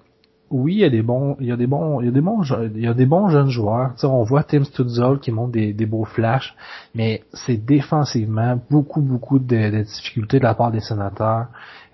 oui, 0.55 0.75
il 0.75 0.79
y 0.79 0.85
a 0.85 0.89
des 0.89 1.01
bons, 1.01 1.35
il 1.41 1.47
y 1.47 1.51
a 1.51 1.57
des 1.57 1.67
bons, 1.67 1.99
il 1.99 2.05
y 2.05 2.09
a 2.09 2.11
des 2.11 2.21
bons, 2.21 2.41
il 2.75 2.81
y 2.81 2.87
a 2.87 2.93
des 2.93 3.05
bons 3.05 3.27
jeunes 3.27 3.49
joueurs. 3.49 3.91
on 4.03 4.23
voit 4.23 4.43
Tim 4.43 4.63
Stutzel 4.63 5.19
qui 5.19 5.31
montre 5.31 5.51
des, 5.51 5.73
des 5.73 5.85
beaux 5.85 6.05
flashs, 6.05 6.55
mais 6.93 7.23
c'est 7.33 7.57
défensivement 7.57 8.57
beaucoup, 8.71 9.01
beaucoup 9.01 9.37
de, 9.39 9.83
difficultés 9.83 10.39
de 10.39 10.45
la 10.45 10.53
part 10.53 10.71
des 10.71 10.79
sénateurs. 10.79 11.47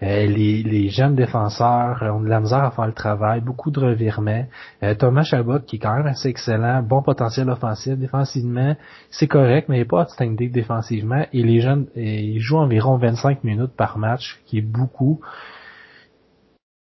Euh, 0.03 0.27
les, 0.27 0.89
jeunes 0.89 1.15
défenseurs 1.15 2.03
ont 2.03 2.21
de 2.21 2.27
la 2.27 2.39
misère 2.39 2.63
à 2.63 2.71
faire 2.71 2.85
le 2.85 2.93
travail, 2.93 3.41
beaucoup 3.41 3.71
de 3.71 3.79
revirements. 3.79 4.45
Euh, 4.83 4.93
Thomas 4.93 5.23
Chabot, 5.23 5.59
qui 5.59 5.77
est 5.77 5.79
quand 5.79 5.95
même 5.95 6.07
assez 6.07 6.29
excellent, 6.29 6.83
bon 6.83 7.01
potentiel 7.01 7.49
offensif, 7.49 7.97
défensivement, 7.97 8.75
c'est 9.09 9.27
correct, 9.27 9.69
mais 9.69 9.77
il 9.77 9.79
n'est 9.79 9.85
pas 9.85 10.03
outstanding 10.03 10.51
défensivement. 10.51 11.25
Et 11.33 11.41
les 11.41 11.61
jeunes, 11.61 11.87
ils 11.95 12.39
jouent 12.39 12.59
environ 12.59 12.97
25 12.97 13.43
minutes 13.43 13.75
par 13.75 13.97
match, 13.97 14.39
qui 14.45 14.59
est 14.59 14.61
beaucoup. 14.61 15.19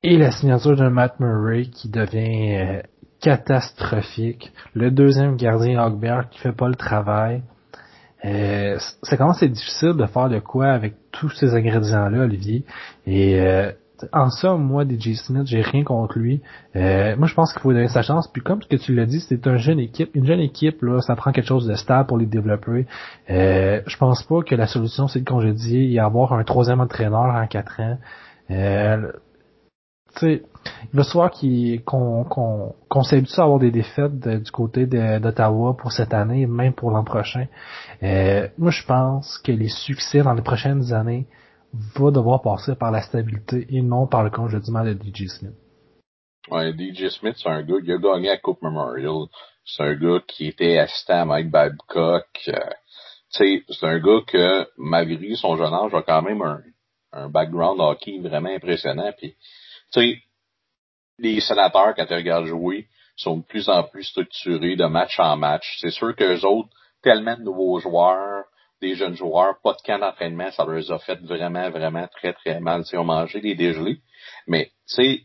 Et 0.02 0.16
la 0.18 0.32
signature 0.32 0.78
de 0.78 0.88
Matt 0.88 1.20
Murray 1.20 1.66
qui 1.66 1.90
devient 1.90 2.56
euh, 2.56 2.82
catastrophique. 3.20 4.54
Le 4.74 4.92
deuxième 4.92 5.36
gardien 5.36 5.84
Hogbert 5.84 6.30
qui 6.30 6.40
fait 6.40 6.54
pas 6.54 6.70
le 6.70 6.76
travail. 6.76 7.44
Euh, 8.24 8.78
c'est 9.04 9.18
quand 9.18 9.34
c'est 9.34 9.50
difficile 9.50 9.96
de 9.98 10.06
faire 10.06 10.30
de 10.30 10.40
quoi 10.40 10.68
avec 10.68 10.94
tous 11.12 11.30
ces 11.32 11.54
ingrédients-là, 11.54 12.20
Olivier. 12.20 12.64
Et 13.06 13.42
euh, 13.42 13.74
en 14.14 14.30
somme, 14.30 14.64
moi, 14.64 14.86
DJ 14.86 15.16
Smith, 15.16 15.48
j'ai 15.48 15.60
rien 15.60 15.84
contre 15.84 16.18
lui. 16.18 16.42
Euh, 16.78 17.18
moi, 17.18 17.28
je 17.28 17.34
pense 17.34 17.52
qu'il 17.52 17.62
faut 17.62 17.74
donner 17.74 17.90
sa 17.90 18.02
chance. 18.02 18.30
Puis 18.32 18.42
comme 18.42 18.62
ce 18.62 18.70
que 18.70 18.78
tu 18.78 18.96
l'as 18.96 19.06
dit, 19.06 19.20
c'est 19.20 19.46
une 19.46 19.58
jeune 19.58 19.80
équipe. 19.80 20.16
Une 20.16 20.26
jeune 20.26 20.40
équipe, 20.40 20.82
là, 20.82 21.02
ça 21.02 21.18
prend 21.18 21.34
quelque 21.34 21.48
chose 21.48 21.68
de 21.68 21.76
stable 21.76 22.08
pour 22.08 22.18
les 22.18 22.26
développer. 22.26 22.88
Euh, 23.30 23.82
je 23.86 23.98
pense 23.98 24.24
pas 24.24 24.44
que 24.44 24.56
la 24.56 24.68
solution, 24.68 25.10
c'est 25.10 25.20
de 25.20 25.30
congédier 25.30 25.92
et 25.92 26.00
avoir 26.00 26.32
un 26.32 26.46
troisième 26.46 26.80
entraîneur 26.80 27.36
en 27.36 27.46
quatre 27.48 27.82
ans. 27.82 27.98
Euh, 28.50 29.12
sais, 30.20 30.44
le 30.94 31.04
soir 31.04 31.32
qu'on 31.32 32.24
qu'on 32.24 32.76
qu'on 32.88 33.04
s'habitue 33.04 33.40
à 33.40 33.44
avoir 33.44 33.60
des 33.60 33.72
défaites 33.72 34.28
du 34.28 34.52
côté 34.52 34.86
d'Ottawa 34.86 35.76
pour 35.78 35.92
cette 35.92 36.14
année, 36.14 36.46
même 36.46 36.74
pour 36.74 36.92
l'an 36.92 37.04
prochain, 37.04 37.48
euh, 38.04 38.48
moi 38.58 38.72
je 38.72 38.86
pense 38.86 39.38
que 39.40 39.52
les 39.52 39.70
succès 39.70 40.22
dans 40.22 40.34
les 40.34 40.42
prochaines 40.42 40.94
années 40.94 41.28
vont 41.96 42.12
devoir 42.12 42.42
passer 42.42 42.76
par 42.76 42.92
la 42.92 43.02
stabilité 43.02 43.68
et 43.70 43.82
non 43.82 44.08
par 44.08 44.24
le 44.24 44.30
congédiement 44.30 44.84
de 44.84 44.94
DJ 44.94 45.28
Smith. 45.28 45.54
Ouais, 46.50 46.74
DJ 46.74 47.10
Smith, 47.10 47.36
c'est 47.38 47.50
un 47.50 47.62
gars 47.62 47.82
qui 47.84 47.92
a 47.92 47.98
gagné 47.98 48.30
à 48.30 48.38
Coupe 48.38 48.62
Memorial. 48.62 49.28
C'est 49.66 49.84
un 49.84 49.94
gars 49.94 50.20
qui 50.28 50.48
était 50.48 50.80
assistant 50.80 51.22
à 51.22 51.26
Mike 51.26 51.52
Babcock. 51.52 52.26
Euh, 52.48 52.54
c'est 53.30 53.64
un 53.84 54.00
gars 54.00 54.22
que, 54.26 54.68
malgré 54.78 55.36
son 55.36 55.56
jeune 55.58 55.74
âge, 55.74 55.94
a 55.94 56.02
quand 56.02 56.24
même 56.24 56.42
un, 56.42 56.62
un 57.12 57.30
background 57.30 57.80
hockey 57.80 58.18
vraiment 58.20 58.50
impressionnant. 58.50 59.12
Puis, 59.16 59.36
tu 59.92 60.00
sais, 60.00 60.22
les 61.18 61.42
sénateurs, 61.42 61.94
quand 61.96 62.06
tu 62.06 62.14
regardes 62.14 62.46
jouer, 62.46 62.88
sont 63.16 63.38
de 63.38 63.44
plus 63.44 63.70
en 63.70 63.84
plus 63.84 64.04
structurés 64.04 64.76
de 64.76 64.86
match 64.86 65.20
en 65.20 65.36
match. 65.36 65.78
C'est 65.82 65.92
sûr 65.92 66.16
qu'eux 66.16 66.46
autres, 66.46 66.70
tellement 67.04 67.36
de 67.36 67.44
nouveaux 67.44 67.80
joueurs, 67.80 68.46
des 68.82 68.96
jeunes 68.96 69.16
joueurs, 69.16 69.56
pas 69.62 69.74
de 69.74 69.82
camp 69.86 70.00
d'entraînement, 70.00 70.52
ça 70.52 70.66
leur 70.66 70.92
a 70.92 71.00
fait 71.00 71.20
vraiment, 71.22 71.70
vraiment 71.70 72.08
très, 72.08 72.34
très 72.34 72.60
mal. 72.62 72.84
Ils 72.92 72.98
ont 72.98 73.04
mangé 73.04 73.42
des 73.42 73.56
dégelés. 73.56 74.00
Mais, 74.48 74.68
tu 74.88 74.96
sais, 74.96 75.22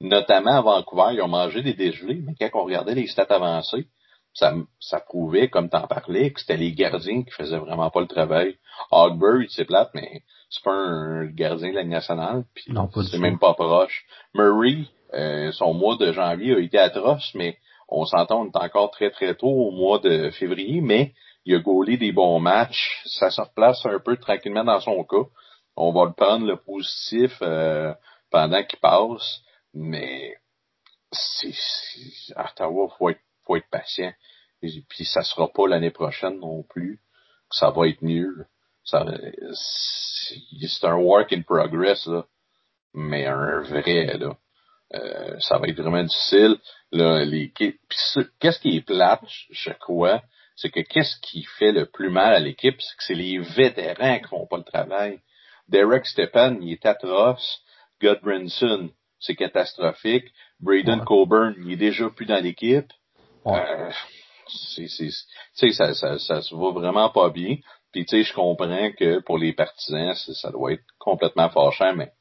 notamment 0.00 0.58
à 0.58 0.60
Vancouver, 0.60 1.14
ils 1.14 1.22
ont 1.22 1.28
mangé 1.28 1.62
des 1.62 1.74
dégelés, 1.74 2.20
mais 2.24 2.34
quand 2.38 2.60
on 2.60 2.64
regardait 2.64 2.94
les 2.94 3.06
stats 3.06 3.26
avancées, 3.30 3.86
ça, 4.32 4.54
ça 4.80 5.00
prouvait, 5.00 5.48
comme 5.48 5.68
t'en 5.68 5.86
parlais, 5.86 6.32
que 6.32 6.40
c'était 6.40 6.56
les 6.56 6.72
gardiens 6.72 7.22
qui 7.22 7.30
faisaient 7.30 7.58
vraiment 7.58 7.90
pas 7.90 8.00
le 8.00 8.06
travail. 8.06 8.56
Hogberg, 8.90 9.46
c'est 9.50 9.64
plate, 9.64 9.90
mais 9.94 10.22
c'est 10.50 10.64
pas 10.64 10.72
un 10.72 11.26
gardien 11.26 11.70
de 11.70 11.76
la 11.76 11.84
nationale, 11.84 12.44
puis 12.54 12.64
c'est 13.10 13.18
même 13.18 13.38
pas 13.38 13.54
proche. 13.54 14.04
Murray, 14.34 14.84
euh, 15.14 15.52
son 15.52 15.74
mois 15.74 15.96
de 15.96 16.12
janvier 16.12 16.54
a 16.54 16.58
été 16.58 16.78
atroce, 16.78 17.32
mais 17.34 17.56
on 17.88 18.04
s'entend, 18.04 18.42
on 18.42 18.46
est 18.46 18.56
encore 18.56 18.90
très 18.90 19.10
très 19.10 19.34
tôt 19.34 19.48
au 19.48 19.70
mois 19.70 20.00
de 20.00 20.30
février, 20.30 20.80
mais 20.80 21.14
il 21.44 21.54
a 21.54 21.60
gaulé 21.60 21.96
des 21.96 22.12
bons 22.12 22.40
matchs. 22.40 23.00
Ça 23.04 23.30
se 23.30 23.40
replace 23.40 23.84
un 23.86 23.98
peu 24.00 24.16
tranquillement 24.16 24.64
dans 24.64 24.80
son 24.80 25.02
cas. 25.04 25.24
On 25.76 25.92
va 25.92 26.04
le 26.04 26.12
prendre 26.12 26.46
le 26.46 26.56
positif 26.56 27.32
euh, 27.42 27.94
pendant 28.30 28.62
qu'il 28.64 28.78
passe, 28.80 29.42
mais 29.72 30.36
c'est, 31.12 31.54
Ottawa, 32.36 32.88
faut 32.98 33.10
être, 33.10 33.20
faut 33.44 33.56
être 33.56 33.70
patient. 33.70 34.12
Et 34.62 34.84
puis 34.88 35.04
ça 35.04 35.22
sera 35.22 35.48
pas 35.48 35.66
l'année 35.66 35.90
prochaine 35.90 36.38
non 36.38 36.62
plus. 36.64 37.00
Ça 37.50 37.70
va 37.70 37.88
être 37.88 38.02
mieux. 38.02 38.46
C'est 38.90 40.86
un 40.86 40.96
work 40.96 41.32
in 41.32 41.42
progress 41.42 42.06
là, 42.06 42.24
mais 42.94 43.26
un 43.26 43.60
vrai 43.62 44.18
là. 44.18 44.36
Euh, 44.92 45.38
ça 45.38 45.58
va 45.58 45.68
être 45.68 45.80
vraiment 45.80 46.02
difficile. 46.02 46.56
Là, 46.90 47.24
les, 47.24 47.52
qu'est-ce 47.52 48.58
qui 48.58 48.76
est 48.76 48.80
plate, 48.84 49.22
je 49.50 49.70
crois, 49.70 50.20
c'est 50.56 50.70
que 50.70 50.80
qu'est-ce 50.80 51.20
qui 51.20 51.44
fait 51.44 51.70
le 51.72 51.86
plus 51.86 52.10
mal 52.10 52.34
à 52.34 52.40
l'équipe, 52.40 52.80
c'est 52.80 52.96
que 52.96 53.04
c'est 53.04 53.14
les 53.14 53.38
vétérans 53.38 54.18
qui 54.18 54.28
font 54.28 54.46
pas 54.46 54.58
le 54.58 54.64
travail. 54.64 55.20
Derek 55.68 56.06
Stepan, 56.06 56.58
il 56.60 56.72
est 56.72 56.86
atroce. 56.86 57.62
Godbranson, 58.02 58.90
c'est 59.20 59.36
catastrophique. 59.36 60.26
Braden 60.58 61.04
Coburn, 61.04 61.54
il 61.58 61.72
est 61.72 61.76
déjà 61.76 62.10
plus 62.10 62.26
dans 62.26 62.42
l'équipe. 62.42 62.90
Euh, 63.46 63.92
c'est, 64.48 64.88
c'est, 64.88 65.70
ça, 65.72 65.94
ça, 65.94 66.18
ça 66.18 66.42
se 66.42 66.54
va 66.54 66.72
vraiment 66.72 67.10
pas 67.10 67.30
bien. 67.30 67.56
Puis 67.92 68.06
tu 68.06 68.16
sais, 68.16 68.22
je 68.22 68.34
comprends 68.34 68.92
que 68.92 69.20
pour 69.20 69.38
les 69.38 69.52
partisans, 69.52 70.14
ça 70.14 70.50
doit 70.50 70.72
être 70.72 70.84
complètement 70.98 71.50
fâchant, 71.50 71.94
mais 71.94 72.12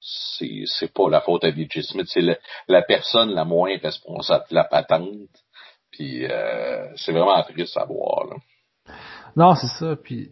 c'est, 0.00 0.92
pas 0.92 1.08
la 1.08 1.20
faute 1.20 1.44
à 1.44 1.50
DJ 1.50 1.80
Smith, 1.80 2.06
c'est 2.08 2.38
la 2.68 2.82
personne 2.82 3.30
la 3.30 3.44
moins 3.44 3.76
responsable 3.78 4.44
la 4.50 4.64
patente. 4.64 5.30
Puis 5.90 6.26
euh, 6.26 6.88
c'est 6.96 7.12
vraiment 7.12 7.42
triste 7.42 7.76
à 7.76 7.84
voir. 7.84 8.26
Là. 8.26 8.36
Non, 9.36 9.54
c'est 9.54 9.68
ça. 9.78 9.96
Puis 9.96 10.30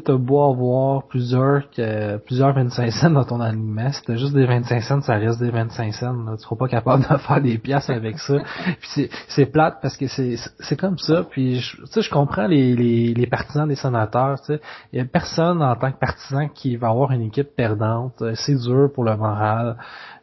tu 0.00 0.12
sais, 0.12 0.18
beau 0.18 0.42
avoir 0.42 1.06
plusieurs 1.06 1.70
que, 1.70 2.16
plusieurs 2.18 2.54
25 2.54 2.90
cents 2.90 3.10
dans 3.10 3.24
ton 3.24 3.40
alignement. 3.40 3.90
Si 3.92 4.02
t'as 4.02 4.16
juste 4.16 4.34
des 4.34 4.46
25 4.46 4.82
cents, 4.82 5.00
ça 5.00 5.14
reste 5.14 5.40
des 5.40 5.50
25 5.50 5.94
cents. 5.94 6.12
Là. 6.12 6.36
Tu 6.36 6.42
seras 6.42 6.56
pas 6.56 6.68
capable 6.68 7.02
de 7.02 7.16
faire 7.18 7.40
des 7.40 7.58
pièces 7.58 7.90
avec 7.90 8.18
ça. 8.18 8.38
Puis 8.80 8.88
c'est, 8.94 9.10
c'est 9.28 9.46
plate 9.46 9.78
parce 9.82 9.96
que 9.96 10.06
c'est, 10.06 10.36
c'est 10.60 10.76
comme 10.76 10.98
ça. 10.98 11.24
Puis 11.30 11.60
tu 11.60 11.86
sais, 11.86 12.02
je 12.02 12.10
comprends 12.10 12.46
les, 12.46 12.74
les, 12.74 13.14
les 13.14 13.26
partisans 13.26 13.68
des 13.68 13.76
sénateurs. 13.76 14.40
Tu 14.40 14.54
sais, 14.54 14.60
il 14.92 14.98
y 14.98 15.02
a 15.02 15.04
personne 15.04 15.62
en 15.62 15.76
tant 15.76 15.92
que 15.92 15.98
partisan 15.98 16.48
qui 16.48 16.76
va 16.76 16.88
avoir 16.88 17.12
une 17.12 17.22
équipe 17.22 17.54
perdante. 17.54 18.22
C'est 18.34 18.56
dur 18.56 18.90
pour 18.94 19.04
le 19.04 19.16
moral. 19.16 19.76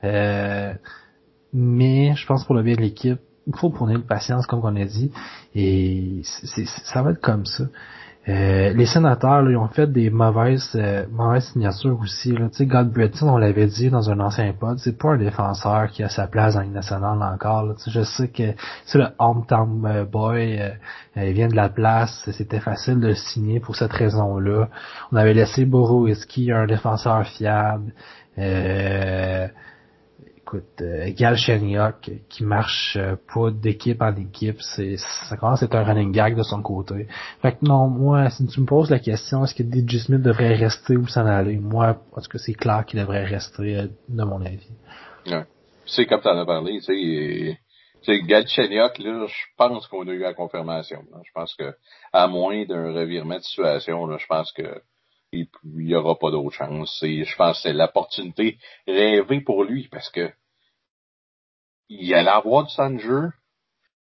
Euh, 0.04 0.74
mais 1.54 2.16
je 2.16 2.26
pense 2.26 2.46
pour 2.46 2.56
le 2.56 2.64
bien 2.64 2.76
de 2.76 2.82
l'équipe, 2.82 3.20
il 3.48 3.56
faut 3.58 3.70
prendre 3.70 3.92
une 3.92 4.04
patience, 4.04 4.46
comme 4.46 4.62
on 4.64 4.76
a 4.76 4.86
dit, 4.86 5.12
et 5.56 6.22
c'est, 6.24 6.66
ça 6.66 7.02
va 7.02 7.12
être 7.12 7.22
comme 7.22 7.46
ça. 7.46 7.66
Euh, 8.28 8.74
les 8.74 8.86
sénateurs, 8.86 9.50
ils 9.50 9.56
ont 9.56 9.70
fait 9.70 9.88
des 9.88 10.10
mauvaises 10.10 10.72
euh, 10.76 11.06
mauvaises 11.10 11.52
signatures 11.54 11.98
aussi. 12.00 12.34
Là. 12.34 12.50
Tu 12.50 12.58
sais, 12.58 12.66
Godbretton, 12.66 13.30
on 13.30 13.38
l'avait 13.38 13.66
dit 13.66 13.90
dans 13.90 14.10
un 14.12 14.20
ancien 14.20 14.54
pod, 14.54 14.78
c'est 14.78 14.98
pas 14.98 15.12
un 15.12 15.18
défenseur 15.18 15.88
qui 15.88 16.04
a 16.04 16.10
sa 16.10 16.28
place 16.28 16.54
dans 16.56 16.62
le 16.62 16.68
national 16.68 17.24
encore. 17.24 17.74
Sais, 17.80 17.92
je 17.92 18.04
sais 18.04 18.28
que 18.28 18.54
c'est 18.86 18.98
le 18.98 19.08
hometown 19.18 19.86
euh, 19.86 20.06
boy, 20.06 20.62
il 21.16 21.34
vient 21.34 21.48
de 21.48 21.56
la 21.56 21.70
place, 21.70 22.30
c'était 22.32 22.60
facile 22.60 23.00
de 23.00 23.08
le 23.08 23.16
signer 23.16 23.60
pour 23.60 23.76
cette 23.76 23.94
raison-là. 23.94 24.68
On 25.12 25.16
avait 25.16 25.34
laissé 25.34 25.66
Borowski, 25.66 26.52
un 26.52 26.68
défenseur 26.68 27.26
fiable. 27.26 27.94
Euh, 28.38 29.48
écoute, 30.50 30.82
euh, 30.82 31.12
Gal 31.16 31.36
qui 32.30 32.44
marche 32.44 32.98
euh, 32.98 33.16
pas 33.34 33.52
d'équipe 33.52 34.02
en 34.02 34.16
équipe, 34.16 34.62
c'est 34.62 34.98
ça 34.98 35.38
commence 35.38 35.62
à 35.62 35.66
être 35.66 35.76
un 35.76 35.84
running 35.84 36.12
gag 36.12 36.36
de 36.36 36.44
son 36.44 36.62
côté. 36.62 37.08
Fait 37.42 37.54
que 37.54 37.66
non, 37.66 37.88
moi, 37.88 38.30
si 38.30 38.48
tu 38.48 38.62
me 38.62 38.66
poses 38.66 38.90
la 38.90 39.00
question, 39.00 39.44
est-ce 39.44 39.54
que 39.54 39.64
DJ 39.64 40.04
Smith 40.04 40.22
devrait 40.22 40.56
rester 40.56 40.98
ou 40.98 41.08
s'en 41.08 41.26
aller, 41.26 41.58
moi, 41.58 41.98
parce 42.14 42.28
que 42.28 42.38
c'est 42.38 42.54
clair 42.54 42.84
qu'il 42.86 43.00
devrait 43.00 43.26
rester, 43.26 43.78
euh, 43.78 43.88
de 44.08 44.24
mon 44.24 44.42
avis. 44.44 44.70
Ouais. 45.28 45.46
C'est 45.86 46.06
comme 46.06 46.22
t'en 46.22 46.38
as 46.38 46.46
parlé, 46.46 46.80
tu 46.80 47.56
sais, 48.04 48.22
Gal 48.22 48.46
là, 48.46 48.92
je 49.28 49.34
pense 49.58 49.88
qu'on 49.88 50.08
a 50.08 50.12
eu 50.12 50.20
la 50.20 50.34
confirmation. 50.34 51.02
Je 51.26 51.32
pense 51.34 51.54
que, 51.56 51.74
à 52.14 52.28
moins 52.28 52.66
d'un 52.66 52.94
revirement 52.94 53.38
de 53.38 53.44
situation, 53.44 54.06
là, 54.08 54.18
je 54.20 54.26
pense 54.26 54.52
que 54.52 54.82
il 55.32 55.48
n'y 55.64 55.96
aura 55.96 56.18
pas 56.18 56.32
d'autre 56.32 56.56
chance. 56.56 57.02
Et 57.04 57.24
je 57.24 57.36
pense 57.36 57.58
que 57.58 57.64
c'est 57.64 57.74
l'opportunité 57.74 58.58
rêvée 58.88 59.42
pour 59.42 59.64
lui 59.64 59.88
parce 59.88 60.10
que 60.10 60.32
il 61.90 62.14
allait 62.14 62.30
avoir 62.30 62.66
du 62.66 62.76
temps 62.76 62.90
de 62.90 63.00
jeu. 63.00 63.30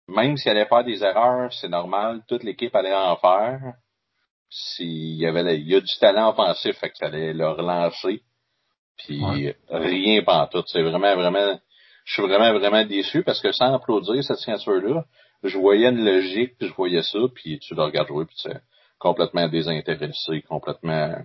Même 0.08 0.38
s'il 0.38 0.52
allait 0.52 0.66
faire 0.66 0.84
des 0.84 1.04
erreurs, 1.04 1.54
c'est 1.54 1.70
normal. 1.70 2.24
Toute 2.28 2.44
l'équipe 2.44 2.76
allait 2.76 2.94
en 2.94 3.16
faire. 3.18 3.74
S'il 4.50 5.18
y 5.18 5.28
avait, 5.28 5.60
il 5.60 5.68
y 5.68 5.76
a 5.76 5.80
du 5.80 6.00
talent 6.00 6.32
offensif, 6.32 6.76
fait 6.78 6.90
que 6.90 6.98
ça 6.98 7.06
allait 7.06 7.34
le 7.34 7.48
relancer. 7.50 8.24
Puis 8.98 9.22
rien 9.70 10.24
pas 10.24 10.50
tout. 10.52 10.64
C'est 10.66 10.82
vraiment, 10.82 11.16
vraiment, 11.16 11.60
je 12.06 12.14
suis 12.14 12.24
vraiment, 12.24 12.58
vraiment 12.58 12.84
déçu 12.86 13.24
parce 13.24 13.40
que 13.40 13.52
sans 13.52 13.74
applaudir 13.74 14.24
cette 14.24 14.38
signature-là, 14.38 15.06
je 15.44 15.58
voyais 15.58 15.90
une 15.90 16.04
logique, 16.04 16.58
puis 16.58 16.68
je 16.68 16.74
voyais 16.74 17.04
ça, 17.04 17.20
puis 17.34 17.60
tu 17.60 17.76
le 17.76 17.84
regardes 17.84 18.08
jouer, 18.08 18.26
puis 18.26 18.36
tu 18.36 18.50
complètement 19.00 19.48
désintéressé, 19.48 20.44
complètement. 20.48 21.16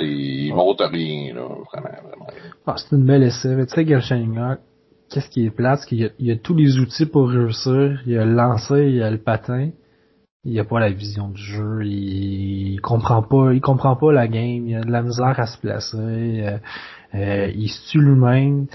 Il 0.00 0.54
monte 0.54 0.80
rien, 0.80 1.34
là, 1.34 1.42
vraiment, 1.42 2.02
vraiment. 2.02 2.26
Ah, 2.66 2.76
c'est 2.76 2.96
une 2.96 3.04
belle 3.04 3.24
essai. 3.24 3.54
Tu 3.66 3.74
sais, 3.74 3.84
qu'est-ce 3.84 5.28
qui 5.28 5.46
est 5.46 5.50
plate, 5.50 5.80
c'est 5.80 5.88
qu'il 5.88 6.12
y, 6.18 6.30
a, 6.30 6.36
tous 6.36 6.54
les 6.54 6.78
outils 6.78 7.06
pour 7.06 7.28
réussir. 7.28 8.00
Il 8.06 8.12
y 8.12 8.18
a 8.18 8.24
le 8.24 8.34
lancer, 8.34 8.88
il 8.88 8.96
y 8.96 9.02
a 9.02 9.10
le 9.10 9.18
patin. 9.18 9.70
Il 10.44 10.52
y 10.52 10.60
a 10.60 10.64
pas 10.64 10.80
la 10.80 10.90
vision 10.90 11.28
du 11.28 11.42
jeu. 11.42 11.84
Il, 11.84 12.80
comprend 12.80 13.22
pas, 13.22 13.52
il 13.52 13.60
comprend 13.60 13.96
pas 13.96 14.12
la 14.12 14.28
game. 14.28 14.66
Il 14.66 14.76
a 14.76 14.80
de 14.80 14.90
la 14.90 15.02
misère 15.02 15.38
à 15.38 15.46
se 15.46 15.58
placer. 15.58 15.96
Euh, 15.98 16.58
euh, 17.14 17.52
il 17.54 17.68
se 17.68 17.90
tue 17.90 18.00
lui-même 18.00 18.66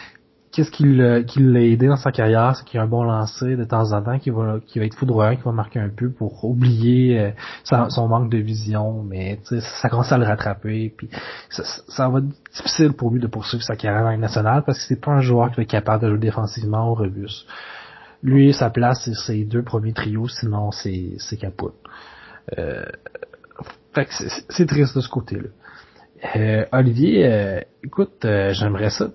qu'est-ce 0.53 0.69
qui 0.69 0.83
l'a 0.85 1.61
aidé 1.61 1.87
dans 1.87 1.97
sa 1.97 2.11
carrière, 2.11 2.55
c'est 2.55 2.63
qu'il 2.63 2.79
a 2.79 2.83
un 2.83 2.87
bon 2.87 3.03
lancer 3.03 3.55
de 3.55 3.63
temps 3.63 3.91
en 3.91 4.01
temps, 4.03 4.19
qui 4.19 4.29
va, 4.29 4.57
va 4.57 4.85
être 4.85 4.95
foudroyant, 4.95 5.35
qui 5.35 5.41
va 5.41 5.51
marquer 5.51 5.79
un 5.79 5.89
peu 5.89 6.11
pour 6.11 6.45
oublier 6.45 7.19
euh, 7.19 7.87
son 7.89 8.07
manque 8.07 8.29
de 8.29 8.37
vision, 8.37 9.03
mais 9.03 9.39
ça 9.81 9.89
commence 9.89 10.11
à 10.11 10.17
le 10.19 10.25
rattraper, 10.25 10.93
puis 10.95 11.09
ça, 11.49 12.07
va 12.07 12.19
être 12.19 12.29
difficile 12.55 12.93
pour 12.93 13.11
lui 13.11 13.19
de 13.19 13.27
poursuivre 13.27 13.63
sa 13.63 13.75
carrière 13.75 14.03
dans 14.03 14.11
le 14.11 14.17
national 14.17 14.63
parce 14.63 14.77
que 14.77 14.85
c'est 14.85 15.01
pas 15.01 15.11
un 15.11 15.21
joueur 15.21 15.49
qui 15.49 15.57
va 15.57 15.63
être 15.63 15.69
capable 15.69 16.03
de 16.03 16.09
jouer 16.09 16.19
défensivement 16.19 16.87
au 16.89 16.93
rebus. 16.93 17.45
Lui, 18.21 18.53
sa 18.53 18.69
place, 18.69 19.01
c'est 19.03 19.15
ses 19.15 19.43
deux 19.43 19.63
premiers 19.63 19.93
trios, 19.93 20.29
sinon 20.29 20.71
c'est 20.71 21.17
capote. 21.39 21.75
Euh, 22.59 22.85
fait 23.93 24.05
que 24.05 24.13
c'est 24.49 24.65
triste 24.67 24.95
de 24.95 25.01
ce 25.01 25.09
côté-là. 25.09 25.49
Euh, 26.35 26.65
Olivier, 26.71 27.25
euh, 27.25 27.59
écoute, 27.83 28.23
euh, 28.23 28.53
j'aimerais 28.53 28.89
ça, 28.89 29.07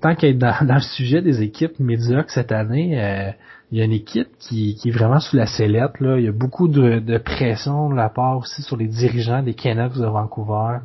tant 0.00 0.14
qu'être 0.14 0.38
dans, 0.38 0.54
dans, 0.66 0.74
le 0.74 0.80
sujet 0.80 1.20
des 1.22 1.42
équipes 1.42 1.78
médiocres 1.80 2.30
cette 2.30 2.52
année, 2.52 3.34
il 3.70 3.78
y 3.78 3.80
a 3.80 3.84
une 3.84 3.92
équipe 3.92 4.28
qui, 4.38 4.76
qui, 4.76 4.90
est 4.90 4.92
vraiment 4.92 5.18
sous 5.18 5.36
la 5.36 5.46
sellette. 5.46 5.92
Il 6.00 6.24
y 6.24 6.28
a 6.28 6.32
beaucoup 6.32 6.68
de, 6.68 6.98
de, 6.98 7.18
pression 7.18 7.88
de 7.88 7.96
la 7.96 8.08
part 8.08 8.38
aussi 8.38 8.62
sur 8.62 8.76
les 8.76 8.86
dirigeants 8.86 9.42
des 9.42 9.54
Canucks 9.54 9.96
de 9.96 10.06
Vancouver. 10.06 10.78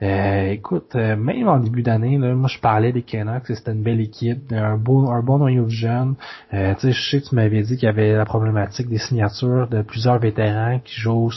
écoute, 0.00 0.94
même 0.96 1.48
en 1.48 1.60
début 1.60 1.82
d'année, 1.82 2.18
moi 2.18 2.48
je 2.48 2.58
parlais 2.58 2.92
des 2.92 3.02
Canucks, 3.02 3.46
c'était 3.46 3.72
une 3.72 3.82
belle 3.82 4.00
équipe, 4.00 4.52
un 4.52 4.76
bon, 4.76 5.08
un 5.10 5.22
bon 5.22 5.38
noyau 5.38 5.64
de 5.64 5.70
jeunes. 5.70 6.16
Euh, 6.52 6.74
je 6.82 7.10
sais 7.10 7.20
que 7.20 7.28
tu 7.28 7.34
m'avais 7.36 7.62
dit 7.62 7.76
qu'il 7.76 7.86
y 7.86 7.88
avait 7.88 8.12
la 8.12 8.24
problématique 8.24 8.88
des 8.88 8.98
signatures 8.98 9.68
de 9.68 9.82
plusieurs 9.82 10.18
vétérans 10.18 10.80
qui 10.84 11.00
jouent 11.00 11.30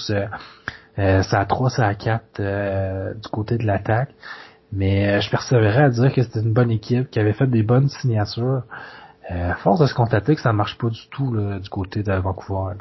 euh, 0.98 1.22
c'est 1.24 1.36
à 1.36 1.46
3, 1.46 1.70
c'est 1.70 1.84
à 1.84 1.96
4 1.96 2.40
euh, 2.40 3.14
du 3.14 3.30
côté 3.30 3.58
de 3.58 3.66
l'attaque. 3.66 4.10
Mais 4.72 5.20
je 5.22 5.30
persévérais 5.32 5.84
à 5.84 5.90
dire 5.90 6.14
que 6.14 6.22
c'était 6.22 6.42
une 6.42 6.54
bonne 6.54 6.72
équipe, 6.72 7.10
qui 7.10 7.20
avait 7.20 7.34
fait 7.34 7.48
des 7.48 7.64
bonnes 7.64 7.90
signatures. 7.90 8.64
à 9.28 9.56
force 9.56 9.80
de 9.80 9.88
se 9.88 9.96
constater 9.96 10.36
que 10.36 10.42
ça 10.42 10.54
marche 10.54 10.78
pas 10.78 10.90
du 10.90 11.10
tout 11.10 11.36
du 11.60 11.70
côté 11.70 12.04
de 12.04 12.14
Vancouver. 12.14 12.76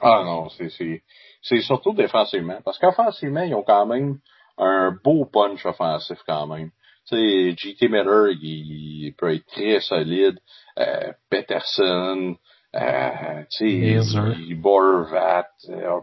Ah 0.00 0.22
non, 0.24 0.48
c'est 0.48 1.60
surtout 1.60 1.94
défensivement. 1.94 2.58
Parce 2.64 2.78
qu'offensivement, 2.78 3.42
ils 3.42 3.54
ont 3.54 3.64
quand 3.64 3.86
même 3.86 4.18
un 4.60 4.96
beau 5.02 5.24
punch 5.24 5.64
offensif 5.66 6.18
quand 6.26 6.46
même. 6.46 6.70
Tu 7.08 7.16
sais, 7.16 7.54
JT 7.56 7.88
Miller, 7.88 8.28
il, 8.40 9.14
peut 9.16 9.34
être 9.34 9.46
très 9.46 9.80
solide. 9.80 10.38
Euh, 10.78 11.12
Peterson, 11.28 12.36
euh, 12.76 13.42
tu 13.50 14.00
sais, 14.00 14.54
Borvat, 14.54 15.48
euh, 15.68 16.00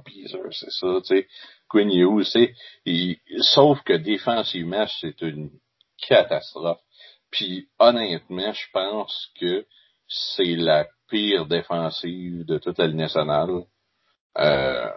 c'est 0.52 0.72
ça, 0.72 0.88
tu 1.02 1.06
sais. 1.06 1.28
Quinn 1.70 1.92
Hughes, 1.92 2.26
tu 2.86 3.20
sauf 3.40 3.82
que 3.84 3.94
défensivement, 3.94 4.86
c'est 5.00 5.22
une 5.22 5.50
catastrophe. 6.08 6.80
Puis 7.32 7.68
honnêtement, 7.80 8.54
je 8.54 8.66
pense 8.72 9.32
que 9.40 9.66
c'est 10.08 10.56
la 10.56 10.88
pire 11.10 11.46
défensive 11.46 12.46
de 12.46 12.58
toute 12.58 12.78
la 12.78 12.88
Ligue 12.88 12.98
nationale. 12.98 13.64
Euh, 14.38 14.90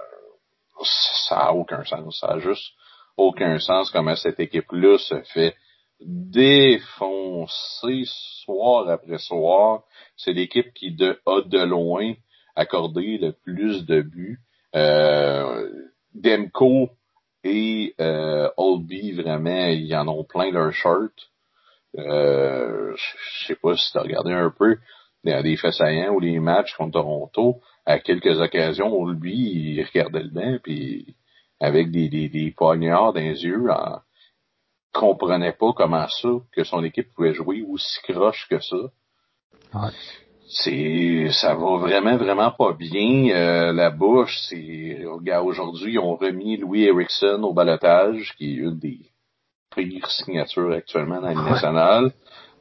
ça 1.29 1.37
a 1.37 1.53
aucun 1.53 1.85
sens. 1.85 2.19
Ça 2.21 2.29
a 2.29 2.39
juste 2.39 2.73
aucun 3.17 3.59
sens 3.59 3.91
comment 3.91 4.17
cette 4.17 4.41
équipe-là 4.41 4.99
se 4.99 5.21
fait 5.35 5.55
défoncer 6.01 8.05
soir 8.45 8.89
après 8.89 9.19
soir. 9.19 9.85
C'est 10.17 10.33
l'équipe 10.33 10.73
qui 10.75 10.97
a 10.99 11.41
de 11.43 11.65
loin 11.65 12.15
accordé 12.57 13.19
le 13.19 13.33
plus 13.33 13.87
de 13.87 14.03
buts. 14.03 14.41
Euh, 14.75 15.71
Demko 16.15 16.91
et 17.45 17.95
euh, 18.01 18.51
Oldby, 18.57 19.13
vraiment, 19.13 19.69
ils 19.69 19.95
en 19.95 20.09
ont 20.09 20.25
plein 20.25 20.51
leur 20.51 20.73
shirt. 20.73 21.13
Euh, 21.99 22.95
je 22.97 23.47
sais 23.47 23.57
pas 23.57 23.77
si 23.77 23.91
tu 23.91 23.99
as 23.99 24.03
regardé 24.03 24.33
un 24.33 24.51
peu 24.51 24.77
des 25.25 25.57
faits 25.57 25.75
saillants 25.75 26.15
ou 26.15 26.21
les 26.21 26.39
matchs 26.39 26.75
contre 26.77 26.93
Toronto 26.93 27.61
à 27.85 27.99
quelques 27.99 28.41
occasions, 28.41 29.07
lui, 29.07 29.35
il 29.35 29.85
regardait 29.85 30.23
le 30.23 30.31
bain, 30.31 30.59
puis 30.63 31.17
avec 31.61 31.91
des, 31.91 32.09
des, 32.09 32.29
des 32.29 32.53
poignards 32.53 33.13
dans 33.13 33.21
les 33.21 33.45
yeux, 33.45 33.67
comprenait 34.93 35.53
pas 35.53 35.73
comment 35.75 36.07
ça, 36.09 36.29
que 36.53 36.65
son 36.65 36.83
équipe 36.85 37.13
pouvait 37.15 37.35
jouer 37.35 37.65
aussi 37.69 38.01
croche 38.03 38.47
que 38.49 38.61
ça. 38.61 38.77
Ouais. 39.75 39.91
C'est, 40.49 41.29
ça 41.31 41.55
va 41.55 41.77
vraiment, 41.77 42.17
vraiment 42.17 42.51
pas 42.51 42.73
bien. 42.73 43.31
Euh, 43.31 43.73
la 43.73 43.91
bouche, 43.91 44.37
c'est, 44.49 45.05
regarde, 45.05 45.47
aujourd'hui, 45.47 45.93
ils 45.93 45.99
ont 46.01 46.17
remis 46.17 46.57
Louis 46.57 46.85
Erickson 46.85 47.41
au 47.45 47.53
balotage, 47.53 48.35
qui 48.37 48.53
est 48.53 48.57
une 48.57 48.79
des 48.79 48.99
pires 49.75 50.11
signatures 50.11 50.73
actuellement 50.73 51.21
dans 51.21 51.29
la 51.29 51.35
nationale. 51.35 52.13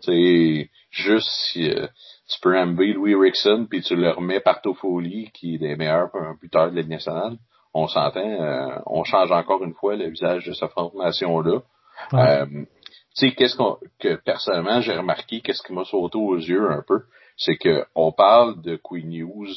C'est 0.02 0.70
juste 0.92 1.30
si, 1.52 1.68
euh, 1.68 1.88
tu 2.30 2.40
peux 2.42 2.58
enlever 2.58 2.94
Louis 2.94 3.16
Rickson 3.16 3.66
puis 3.68 3.82
tu 3.82 3.96
le 3.96 4.12
remets 4.12 4.40
par 4.40 4.62
Toffoli, 4.62 5.32
qui 5.34 5.56
est 5.56 5.58
des 5.58 5.76
meilleurs 5.76 6.12
buteurs 6.40 6.72
de 6.72 6.76
la 6.76 6.84
nationale. 6.84 7.38
On 7.74 7.88
s'entend, 7.88 8.20
euh, 8.20 8.80
on 8.86 9.04
change 9.04 9.32
encore 9.32 9.64
une 9.64 9.74
fois 9.74 9.96
le 9.96 10.10
visage 10.10 10.46
de 10.46 10.54
cette 10.54 10.72
Euh, 12.14 12.46
tu 12.46 13.28
sais, 13.28 13.32
qu'est-ce 13.34 13.56
qu'on, 13.56 13.78
que 14.00 14.16
personnellement 14.16 14.82
j'ai 14.82 14.94
remarqué, 14.94 15.42
qu'est-ce 15.42 15.64
qui 15.64 15.74
m'a 15.74 15.86
sauté 15.86 16.18
aux 16.18 16.38
yeux 16.38 16.72
un 16.72 16.84
peu, 16.88 17.04
c'est 17.38 17.58
que 17.58 17.86
on 17.96 18.12
parle 18.12 18.62
de 18.62 18.80
Queen 18.82 19.10
News 19.10 19.48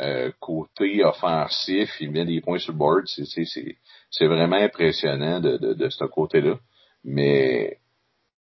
euh, 0.00 0.32
côté 0.40 1.04
offensif, 1.04 1.90
il 2.00 2.10
met 2.10 2.24
des 2.24 2.40
points 2.40 2.58
sur 2.58 2.72
le 2.72 2.78
board, 2.78 3.04
c'est, 3.06 4.26
vraiment 4.26 4.56
impressionnant 4.56 5.38
de, 5.38 5.58
de, 5.58 5.74
de 5.74 5.88
ce 5.90 6.04
côté-là. 6.04 6.58
Mais 7.04 7.78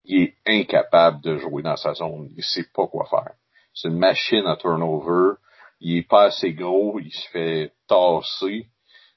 il 0.04 0.22
est 0.22 0.34
incapable 0.46 1.22
de 1.22 1.38
jouer 1.38 1.62
dans 1.62 1.76
sa 1.76 1.94
zone. 1.94 2.30
Il 2.36 2.42
sait 2.42 2.66
pas 2.74 2.86
quoi 2.86 3.06
faire. 3.08 3.34
C'est 3.72 3.88
une 3.88 3.98
machine 3.98 4.46
à 4.46 4.56
turnover. 4.56 5.36
Il 5.80 5.98
est 5.98 6.08
pas 6.08 6.24
assez 6.24 6.52
gros. 6.52 6.98
Il 6.98 7.12
se 7.12 7.28
fait 7.28 7.72
tasser. 7.86 8.66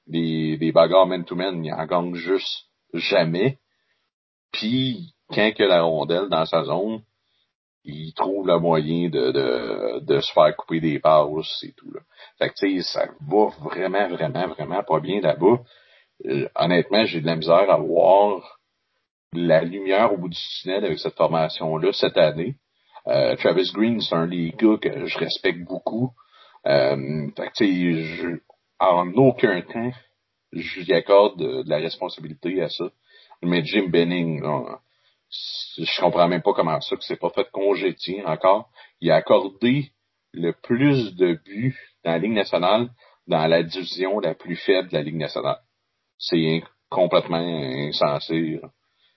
Des, 0.08 0.58
des 0.58 0.72
bagarres 0.72 1.08
man-to-man, 1.08 1.64
il 1.64 1.74
en 1.74 1.86
gagne 1.86 2.16
juste 2.16 2.66
jamais. 2.94 3.58
Puis, 4.52 5.14
quand 5.34 5.52
il 5.58 5.64
a 5.64 5.68
la 5.68 5.84
rondelle 5.84 6.30
dans 6.30 6.46
sa 6.46 6.64
zone, 6.64 7.02
il 7.84 8.14
trouve 8.14 8.48
le 8.48 8.60
moyen 8.60 9.10
de, 9.10 9.32
de, 9.32 10.00
de 10.00 10.20
se 10.20 10.32
faire 10.34 10.56
couper 10.56 10.80
des 10.80 11.00
passes 11.00 11.64
et 11.64 11.74
tout. 11.74 11.92
Là. 11.92 12.02
Fait 12.38 12.50
que, 12.50 12.54
tu 12.56 12.82
sais, 12.82 12.94
ça 12.94 13.08
va 13.28 13.48
vraiment, 13.62 14.08
vraiment, 14.10 14.48
vraiment 14.48 14.84
pas 14.84 15.00
bien 15.00 15.20
là-bas. 15.22 15.60
Euh, 16.26 16.48
honnêtement, 16.56 17.06
j'ai 17.06 17.22
de 17.22 17.26
la 17.26 17.36
misère 17.36 17.70
à 17.72 17.78
voir 17.78 18.60
la 19.34 19.64
lumière 19.64 20.14
au 20.14 20.18
bout 20.18 20.30
du 20.30 20.38
tunnel 20.62 20.86
avec 20.86 21.00
cette 21.00 21.16
formation-là 21.16 21.94
cette 21.94 22.18
année. 22.18 22.56
Euh, 23.08 23.36
Travis 23.38 23.72
Green, 23.74 24.00
c'est 24.02 24.16
un 24.16 24.28
des 24.28 24.52
gars 24.52 24.78
que 24.80 25.06
je 25.06 25.18
respecte 25.18 25.64
beaucoup. 25.66 26.12
Euh, 26.68 27.28
je, 27.60 28.40
en 28.80 29.12
aucun 29.14 29.62
temps, 29.62 29.92
je 30.52 30.82
lui 30.82 30.94
accorde 30.94 31.40
de, 31.40 31.64
la 31.68 31.78
responsabilité 31.78 32.62
à 32.62 32.70
ça. 32.70 32.86
Mais 33.44 33.64
Jim 33.64 33.88
Benning, 33.90 34.44
je 35.78 36.02
comprends 36.02 36.28
même 36.28 36.42
pas 36.42 36.54
comment 36.54 36.80
ça 36.82 36.96
que 36.96 37.04
c'est 37.04 37.20
pas 37.20 37.30
fait 37.30 37.50
congétier 37.52 38.24
encore. 38.26 38.70
Il 39.00 39.12
a 39.12 39.16
accordé 39.16 39.92
le 40.34 40.54
plus 40.54 41.16
de 41.16 41.34
buts 41.46 41.78
dans 42.04 42.12
la 42.12 42.18
Ligue 42.20 42.34
nationale 42.34 42.90
dans 43.28 43.48
la 43.48 43.64
division 43.64 44.20
la 44.20 44.36
plus 44.36 44.56
faible 44.56 44.90
de 44.90 44.94
la 44.94 45.04
Ligue 45.04 45.18
nationale. 45.18 45.60
C'est 46.18 46.64
complètement 46.90 47.38
insensé. 47.38 48.62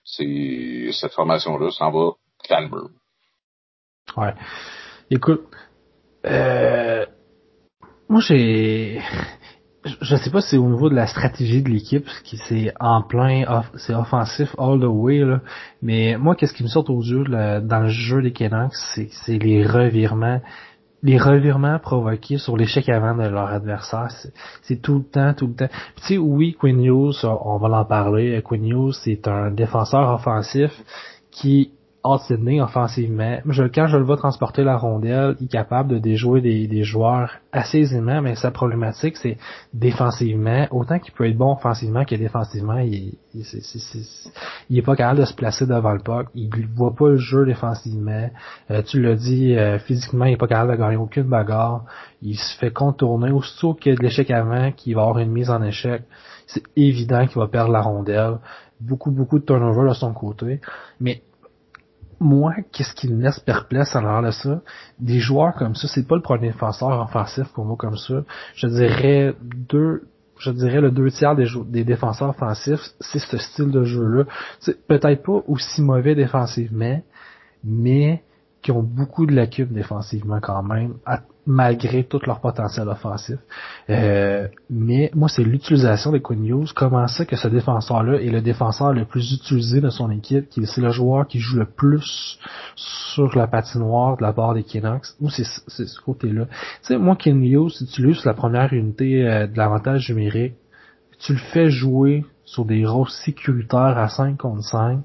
C'est 0.03 0.89
cette 0.91 1.13
formation-là 1.13 1.71
s'en 1.71 1.91
va 1.91 2.11
calme. 2.47 2.89
Ouais. 4.15 4.33
Écoute, 5.09 5.47
euh, 6.25 7.05
moi 8.07 8.21
j'ai, 8.21 9.01
je 10.01 10.15
sais 10.15 10.29
pas 10.29 10.41
si 10.41 10.51
c'est 10.51 10.57
au 10.57 10.69
niveau 10.69 10.89
de 10.89 10.95
la 10.95 11.07
stratégie 11.07 11.61
de 11.61 11.69
l'équipe 11.69 12.07
qui 12.23 12.37
c'est 12.37 12.73
en 12.79 13.01
plein, 13.01 13.63
c'est 13.75 13.93
offensif 13.93 14.55
all 14.57 14.79
the 14.79 14.85
way 14.85 15.19
là, 15.19 15.41
mais 15.81 16.17
moi 16.17 16.35
qu'est-ce 16.35 16.53
qui 16.53 16.63
me 16.63 16.67
sort 16.67 16.89
aux 16.89 17.03
yeux 17.03 17.23
dans 17.25 17.81
le 17.81 17.89
jeu 17.89 18.21
des 18.21 18.31
Canucks, 18.31 18.73
c'est 18.73 19.09
c'est 19.11 19.37
les 19.37 19.65
revirements 19.65 20.41
les 21.03 21.19
revirements 21.19 21.77
provoqués 21.77 22.39
sur 22.39 22.57
l'échec 22.57 22.89
avant 22.89 23.15
de 23.15 23.27
leur 23.29 23.49
adversaire, 23.49 24.07
c'est 24.63 24.81
tout 24.81 24.97
le 24.97 25.03
temps, 25.03 25.33
tout 25.35 25.45
le 25.45 25.53
temps. 25.53 25.69
tu 25.97 26.03
sais, 26.03 26.17
oui, 26.17 26.57
Quinn 26.59 26.83
Hughes, 26.83 27.23
on 27.23 27.57
va 27.57 27.79
en 27.79 27.85
parler, 27.85 28.41
Quinn 28.43 28.65
Hughes, 28.65 28.95
c'est 29.03 29.27
un 29.27 29.51
défenseur 29.51 30.09
offensif 30.11 30.71
qui 31.29 31.74
hors 32.05 32.21
Sydney 32.21 32.61
offensivement. 32.61 33.39
Je, 33.49 33.63
quand 33.63 33.87
je 33.87 33.97
le 33.97 34.03
vois 34.03 34.15
transporter 34.15 34.63
la 34.63 34.77
rondelle, 34.77 35.35
il 35.39 35.45
est 35.45 35.49
capable 35.49 35.89
de 35.89 35.97
déjouer 35.97 36.39
des, 36.39 36.67
des 36.67 36.83
joueurs 36.83 37.31
assez 37.51 37.79
aisément, 37.79 38.21
mais 38.21 38.35
sa 38.35 38.51
problématique, 38.51 39.17
c'est 39.17 39.37
défensivement. 39.73 40.67
Autant 40.69 40.99
qu'il 40.99 41.13
peut 41.13 41.27
être 41.27 41.37
bon 41.37 41.53
offensivement 41.53 42.05
que 42.05 42.15
défensivement, 42.15 42.77
il, 42.77 43.15
il, 43.33 44.77
est, 44.77 44.81
pas 44.83 44.95
capable 44.95 45.21
de 45.21 45.25
se 45.25 45.33
placer 45.33 45.65
devant 45.65 45.93
le 45.93 45.99
puck. 45.99 46.27
Il 46.35 46.49
voit 46.75 46.93
pas 46.93 47.09
le 47.09 47.17
jeu 47.17 47.45
défensivement. 47.45 48.29
Euh, 48.69 48.83
tu 48.83 49.01
l'as 49.01 49.15
dit, 49.15 49.57
euh, 49.57 49.79
physiquement, 49.79 50.25
il 50.25 50.33
est 50.33 50.37
pas 50.37 50.47
capable 50.47 50.73
de 50.73 50.77
gagner 50.77 50.97
aucune 50.97 51.23
bagarre. 51.23 51.85
Il 52.21 52.37
se 52.37 52.55
fait 52.59 52.71
contourner. 52.71 53.31
Aussitôt 53.31 53.73
qu'il 53.73 53.93
y 53.93 53.95
a 53.95 53.97
de 53.97 54.03
l'échec 54.03 54.29
avant, 54.29 54.71
qu'il 54.71 54.93
va 54.95 55.01
avoir 55.01 55.19
une 55.19 55.31
mise 55.31 55.49
en 55.49 55.63
échec, 55.63 56.03
c'est 56.45 56.63
évident 56.75 57.25
qu'il 57.25 57.39
va 57.39 57.47
perdre 57.47 57.71
la 57.71 57.81
rondelle 57.81 58.37
beaucoup, 58.79 59.11
beaucoup 59.11 59.39
de 59.39 59.45
turnover 59.45 59.89
de 59.89 59.93
son 59.93 60.13
côté. 60.13 60.59
Mais 60.99 61.21
moi, 62.19 62.53
qu'est-ce 62.71 62.93
qui 62.93 63.11
me 63.11 63.21
laisse 63.21 63.39
perplexe 63.39 63.95
en 63.95 64.21
de 64.21 64.31
ça? 64.31 64.61
Des 64.99 65.19
joueurs 65.19 65.53
comme 65.55 65.75
ça, 65.75 65.87
c'est 65.87 66.07
pas 66.07 66.15
le 66.15 66.21
premier 66.21 66.47
défenseur 66.47 66.99
offensif 67.01 67.47
pour 67.53 67.65
moi 67.65 67.75
comme 67.77 67.97
ça. 67.97 68.23
Je 68.55 68.67
dirais 68.67 69.35
deux, 69.41 70.07
je 70.39 70.51
dirais 70.51 70.81
le 70.81 70.91
deux 70.91 71.09
tiers 71.11 71.35
des, 71.35 71.47
des 71.67 71.83
défenseurs 71.83 72.29
offensifs, 72.29 72.81
c'est 72.99 73.19
ce 73.19 73.37
style 73.37 73.71
de 73.71 73.83
jeu-là. 73.83 74.25
C'est 74.59 74.85
peut-être 74.87 75.23
pas 75.23 75.41
aussi 75.47 75.81
mauvais 75.81 76.15
défensivement, 76.15 77.01
mais 77.63 78.23
qui 78.61 78.71
ont 78.71 78.83
beaucoup 78.83 79.25
de 79.25 79.35
lacunes 79.35 79.73
défensivement 79.73 80.39
quand 80.41 80.63
même, 80.63 80.95
malgré 81.45 82.03
tout 82.03 82.19
leur 82.25 82.39
potentiel 82.39 82.87
offensif. 82.87 83.37
Euh, 83.89 84.47
mais 84.69 85.11
moi, 85.13 85.29
c'est 85.29 85.43
l'utilisation 85.43 86.11
des 86.11 86.21
Quinn 86.21 86.41
News. 86.41 86.65
Comment 86.75 87.07
ça 87.07 87.25
que 87.25 87.35
ce 87.35 87.47
défenseur-là 87.47 88.19
est 88.19 88.29
le 88.29 88.41
défenseur 88.41 88.93
le 88.93 89.05
plus 89.05 89.33
utilisé 89.33 89.79
de 89.79 89.89
son 89.89 90.09
équipe, 90.11 90.49
qui 90.49 90.65
c'est 90.65 90.81
le 90.81 90.89
joueur 90.89 91.27
qui 91.27 91.39
joue 91.39 91.57
le 91.59 91.65
plus 91.65 92.39
sur 92.75 93.35
la 93.37 93.47
patinoire 93.47 94.17
de 94.17 94.23
la 94.23 94.33
part 94.33 94.53
des 94.53 94.63
Canucks. 94.63 95.05
Ou 95.21 95.29
c'est 95.29 95.43
ce 95.43 96.01
côté-là? 96.01 96.45
Tu 96.45 96.53
sais, 96.81 96.97
moi, 96.97 97.15
Hughes, 97.23 97.69
si 97.69 97.85
tu 97.85 98.01
l'utilises 98.01 98.25
la 98.25 98.33
première 98.33 98.73
unité 98.73 99.27
euh, 99.27 99.47
de 99.47 99.57
l'avantage 99.57 100.09
numérique, 100.09 100.55
tu 101.19 101.33
le 101.33 101.39
fais 101.39 101.69
jouer 101.69 102.25
sur 102.43 102.65
des 102.65 102.85
rôles 102.85 103.09
sécuritaires 103.09 103.97
à 103.97 104.09
5 104.09 104.37
contre 104.37 104.63
5, 104.63 104.99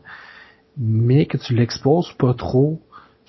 mais 0.77 1.27
que 1.27 1.37
tu 1.37 1.55
l'exposes 1.55 2.13
pas 2.19 2.35
trop 2.35 2.81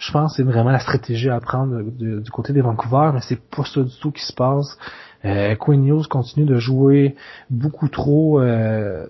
je 0.01 0.11
pense 0.11 0.31
que 0.31 0.37
c'est 0.37 0.43
vraiment 0.43 0.71
la 0.71 0.79
stratégie 0.79 1.29
à 1.29 1.39
prendre 1.39 1.81
du 1.81 2.31
côté 2.31 2.53
des 2.53 2.61
Vancouver, 2.61 3.11
mais 3.13 3.21
c'est 3.21 3.39
pas 3.39 3.63
ça 3.63 3.81
du 3.81 3.95
tout 4.01 4.11
qui 4.11 4.25
se 4.25 4.33
passe. 4.33 4.77
Euh, 5.23 5.55
Quinn 5.55 5.85
News 5.85 6.03
continue 6.09 6.45
de 6.45 6.57
jouer 6.57 7.15
beaucoup 7.49 7.87
trop 7.87 8.41
euh, 8.41 9.05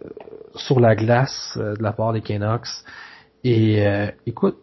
sur 0.56 0.80
la 0.80 0.96
glace 0.96 1.58
de 1.58 1.82
la 1.82 1.94
part 1.94 2.12
des 2.12 2.22
Canucks. 2.22 2.68
Et 3.44 3.84
écoute, 4.28 4.58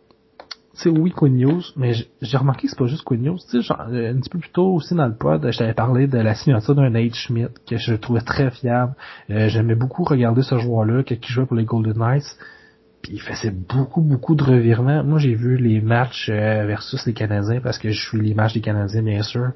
sais, 0.78 0.88
oui, 0.90 1.10
Quinn 1.10 1.36
News, 1.36 1.62
mais 1.76 1.92
j'ai 2.22 2.36
remarqué 2.36 2.62
que 2.62 2.70
c'est 2.70 2.78
pas 2.78 2.86
juste 2.86 3.04
Quinn 3.04 3.22
News. 3.22 3.38
Tu 3.50 3.62
sais, 3.62 3.72
un 3.72 4.18
petit 4.18 4.30
peu 4.30 4.38
plus 4.38 4.50
tôt 4.50 4.74
aussi 4.74 4.94
dans 4.94 5.06
le 5.06 5.14
pod, 5.14 5.50
je 5.50 5.58
t'avais 5.58 5.74
parlé 5.74 6.06
de 6.06 6.18
la 6.18 6.34
signature 6.34 6.74
d'un 6.74 6.90
Nate 6.90 7.14
Schmidt 7.14 7.52
que 7.68 7.76
je 7.76 7.94
trouvais 7.94 8.20
très 8.20 8.50
fiable. 8.50 8.94
Euh, 9.30 9.48
j'aimais 9.48 9.74
beaucoup 9.74 10.04
regarder 10.04 10.42
ce 10.42 10.58
joueur-là 10.58 11.02
qui 11.02 11.32
jouait 11.32 11.46
pour 11.46 11.56
les 11.56 11.64
Golden 11.64 11.98
Knights 11.98 12.36
il 13.10 13.20
faisait 13.20 13.50
beaucoup, 13.50 14.00
beaucoup 14.00 14.34
de 14.34 14.44
revirements. 14.44 15.02
Moi, 15.02 15.18
j'ai 15.18 15.34
vu 15.34 15.56
les 15.56 15.80
matchs 15.80 16.28
euh, 16.30 16.66
versus 16.66 17.04
les 17.06 17.12
Canadiens 17.12 17.60
parce 17.60 17.78
que 17.78 17.90
je 17.90 18.00
suis 18.00 18.20
les 18.20 18.34
matchs 18.34 18.54
des 18.54 18.60
Canadiens, 18.60 19.02
bien 19.02 19.22
sûr. 19.22 19.52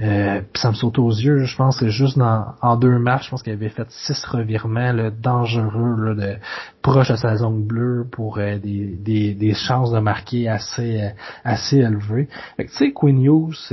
Euh, 0.00 0.42
ça 0.54 0.70
me 0.70 0.74
saute 0.74 0.98
aux 0.98 1.10
yeux. 1.10 1.44
Je 1.44 1.56
pense 1.56 1.78
que 1.78 1.88
juste 1.88 2.18
dans, 2.18 2.54
en 2.60 2.76
deux 2.76 2.98
matchs, 2.98 3.26
je 3.26 3.30
pense 3.30 3.42
qu'il 3.42 3.52
avait 3.52 3.68
fait 3.68 3.86
six 3.90 4.24
revirements 4.24 5.10
dangereux, 5.22 5.96
là, 5.98 6.14
de, 6.14 6.36
proche 6.82 7.10
de 7.10 7.16
sa 7.16 7.36
zone 7.36 7.66
bleue 7.66 8.06
pour 8.10 8.38
euh, 8.38 8.58
des, 8.58 8.96
des, 8.96 9.34
des, 9.34 9.54
chances 9.54 9.92
de 9.92 9.98
marquer 9.98 10.48
assez, 10.48 11.00
euh, 11.00 11.08
assez 11.44 11.78
élevées. 11.78 12.28
tu 12.58 12.68
sais, 12.68 12.92
Quinn 12.92 13.22
Hughes, 13.22 13.72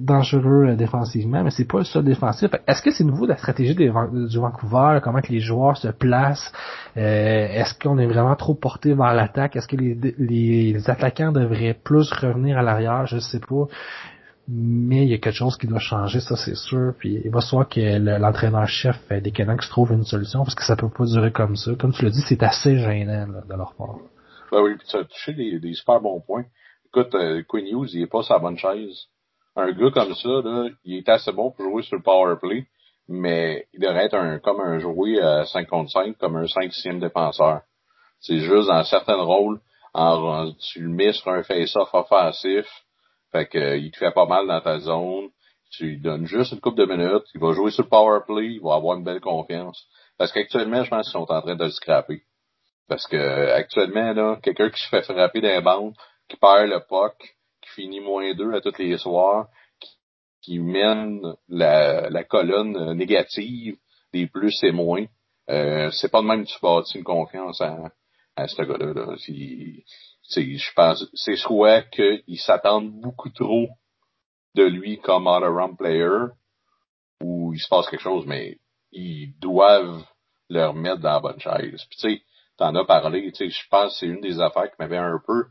dangereux 0.00 0.68
euh, 0.68 0.76
défensivement, 0.76 1.44
mais 1.44 1.50
c'est 1.50 1.66
pas 1.66 1.78
le 1.78 1.84
seul 1.84 2.04
défensif. 2.04 2.50
Est-ce 2.66 2.82
que 2.82 2.90
c'est 2.90 3.04
nouveau 3.04 3.26
la 3.26 3.36
stratégie 3.36 3.74
du 3.74 3.88
Vancouver, 3.90 5.00
comment 5.02 5.20
que 5.20 5.32
les 5.32 5.40
joueurs 5.40 5.76
se 5.76 5.88
placent? 5.88 6.52
Euh, 6.96 7.00
est-ce 7.00 7.78
qu'on 7.78 7.98
est 7.98 8.06
vraiment 8.06 8.34
trop 8.36 8.54
porté 8.54 8.94
vers 8.94 9.14
l'attaque? 9.14 9.56
Est-ce 9.56 9.68
que 9.68 9.76
les, 9.76 9.94
les, 10.18 10.90
attaquants 10.90 11.32
devraient 11.32 11.74
plus 11.74 12.10
revenir 12.12 12.58
à 12.58 12.62
l'arrière? 12.62 13.06
Je 13.06 13.18
sais 13.18 13.40
pas. 13.40 13.66
Mais 14.48 15.04
il 15.04 15.10
y 15.10 15.14
a 15.14 15.18
quelque 15.18 15.36
chose 15.36 15.56
qui 15.56 15.68
doit 15.68 15.78
changer, 15.78 16.18
ça 16.18 16.34
c'est 16.34 16.56
sûr. 16.56 16.94
Puis 16.98 17.20
il 17.24 17.30
va 17.30 17.40
se 17.40 17.50
voir 17.54 17.68
que 17.68 17.98
l'entraîneur-chef 18.18 18.96
des 19.08 19.30
Canucks 19.30 19.68
trouve 19.68 19.92
une 19.92 20.04
solution 20.04 20.40
parce 20.40 20.56
que 20.56 20.64
ça 20.64 20.74
peut 20.74 20.88
pas 20.88 21.04
durer 21.04 21.30
comme 21.30 21.54
ça. 21.54 21.72
Comme 21.78 21.92
tu 21.92 22.04
l'as 22.04 22.10
dit, 22.10 22.22
c'est 22.28 22.42
assez 22.42 22.76
gênant 22.78 23.28
de 23.28 23.54
leur 23.54 23.74
part. 23.74 23.98
Ben 24.50 24.62
oui, 24.62 24.72
tu 24.84 24.96
as 24.96 25.04
touché 25.04 25.32
des, 25.34 25.74
super 25.74 26.00
bons 26.00 26.20
points. 26.20 26.44
Écoute, 26.86 27.14
euh, 27.14 27.44
Quinn 27.46 27.66
Hughes, 27.66 27.90
il 27.92 28.02
est 28.02 28.08
pas 28.08 28.22
sa 28.24 28.40
bonne 28.40 28.58
chaise 28.58 29.06
un 29.60 29.72
gars 29.72 29.90
comme 29.90 30.14
ça, 30.14 30.28
il 30.84 30.98
est 30.98 31.08
assez 31.08 31.32
bon 31.32 31.50
pour 31.50 31.64
jouer 31.64 31.82
sur 31.82 31.96
le 31.96 32.02
power 32.02 32.36
play, 32.40 32.66
mais 33.08 33.66
il 33.72 33.80
devrait 33.80 34.06
être 34.06 34.16
un, 34.16 34.38
comme 34.38 34.60
un 34.60 34.78
joué 34.78 35.20
à 35.20 35.44
5 35.44 35.68
contre 35.68 35.90
5, 35.90 36.16
comme 36.18 36.36
un 36.36 36.44
5-6e 36.44 37.00
défenseur. 37.00 37.62
C'est 38.20 38.38
juste 38.38 38.68
dans 38.68 38.84
certains 38.84 39.22
rôles, 39.22 39.60
tu 40.72 40.80
le 40.80 40.90
mets 40.90 41.12
sur 41.12 41.30
un 41.32 41.42
face-off 41.42 41.88
offensif, 41.92 42.66
fait 43.32 43.46
que 43.46 43.76
il 43.78 43.90
te 43.90 43.98
fait 43.98 44.12
pas 44.12 44.26
mal 44.26 44.46
dans 44.46 44.60
ta 44.60 44.78
zone, 44.78 45.30
tu 45.70 45.86
lui 45.86 46.00
donnes 46.00 46.26
juste 46.26 46.52
une 46.52 46.60
couple 46.60 46.78
de 46.78 46.86
minutes, 46.86 47.24
il 47.34 47.40
va 47.40 47.52
jouer 47.52 47.70
sur 47.70 47.84
le 47.84 47.88
power 47.88 48.20
play, 48.26 48.54
il 48.54 48.60
va 48.60 48.74
avoir 48.74 48.96
une 48.96 49.04
belle 49.04 49.20
confiance. 49.20 49.86
Parce 50.18 50.32
qu'actuellement, 50.32 50.84
je 50.84 50.90
pense 50.90 51.06
qu'ils 51.06 51.12
sont 51.12 51.30
en 51.30 51.40
train 51.40 51.54
de 51.54 51.64
le 51.64 51.70
scraper. 51.70 52.22
Parce 52.88 53.06
que 53.06 53.50
actuellement, 53.52 54.12
là, 54.12 54.38
quelqu'un 54.42 54.68
qui 54.68 54.82
se 54.82 54.88
fait 54.88 55.02
frapper 55.02 55.40
d'un 55.40 55.60
bandes, 55.60 55.94
qui 56.28 56.36
perd 56.36 56.68
le 56.68 56.80
puck, 56.80 57.14
finit 57.74 58.00
moins 58.00 58.34
deux 58.34 58.52
à 58.54 58.60
tous 58.60 58.78
les 58.78 58.96
soirs, 58.98 59.48
qui, 60.42 60.58
mène 60.58 61.20
la, 61.48 62.24
colonne 62.24 62.94
négative 62.94 63.76
des 64.12 64.26
plus 64.26 64.62
et 64.62 64.72
moins. 64.72 65.04
Euh, 65.48 65.90
c'est 65.90 66.10
pas 66.10 66.22
de 66.22 66.26
même 66.26 66.44
que 66.44 66.50
tu 66.50 66.58
bâtis 66.62 66.98
une 66.98 67.04
confiance 67.04 67.60
à, 67.60 67.90
ce 68.46 68.62
gars-là. 68.62 69.16
Je 69.16 70.72
pense, 70.74 71.06
c'est 71.14 71.36
soit 71.36 71.82
qu'ils 71.90 72.40
s'attendent 72.40 72.92
beaucoup 72.92 73.30
trop 73.30 73.68
de 74.54 74.64
lui 74.64 74.98
comme 74.98 75.26
all-around 75.26 75.76
player, 75.76 76.32
ou 77.22 77.52
il 77.52 77.60
se 77.60 77.68
passe 77.68 77.88
quelque 77.88 78.02
chose, 78.02 78.26
mais 78.26 78.58
ils 78.92 79.38
doivent 79.38 80.04
le 80.48 80.66
remettre 80.66 81.00
dans 81.00 81.12
la 81.12 81.20
bonne 81.20 81.40
chaise. 81.40 81.84
Tu 81.90 81.98
sais, 81.98 82.22
t'en 82.56 82.74
as 82.74 82.84
parlé, 82.84 83.30
tu 83.32 83.36
sais, 83.36 83.50
je 83.50 83.68
pense 83.68 83.92
que 83.92 83.98
c'est 84.00 84.06
une 84.06 84.20
des 84.20 84.40
affaires 84.40 84.70
qui 84.70 84.76
m'avait 84.78 84.96
un 84.96 85.20
peu 85.24 85.44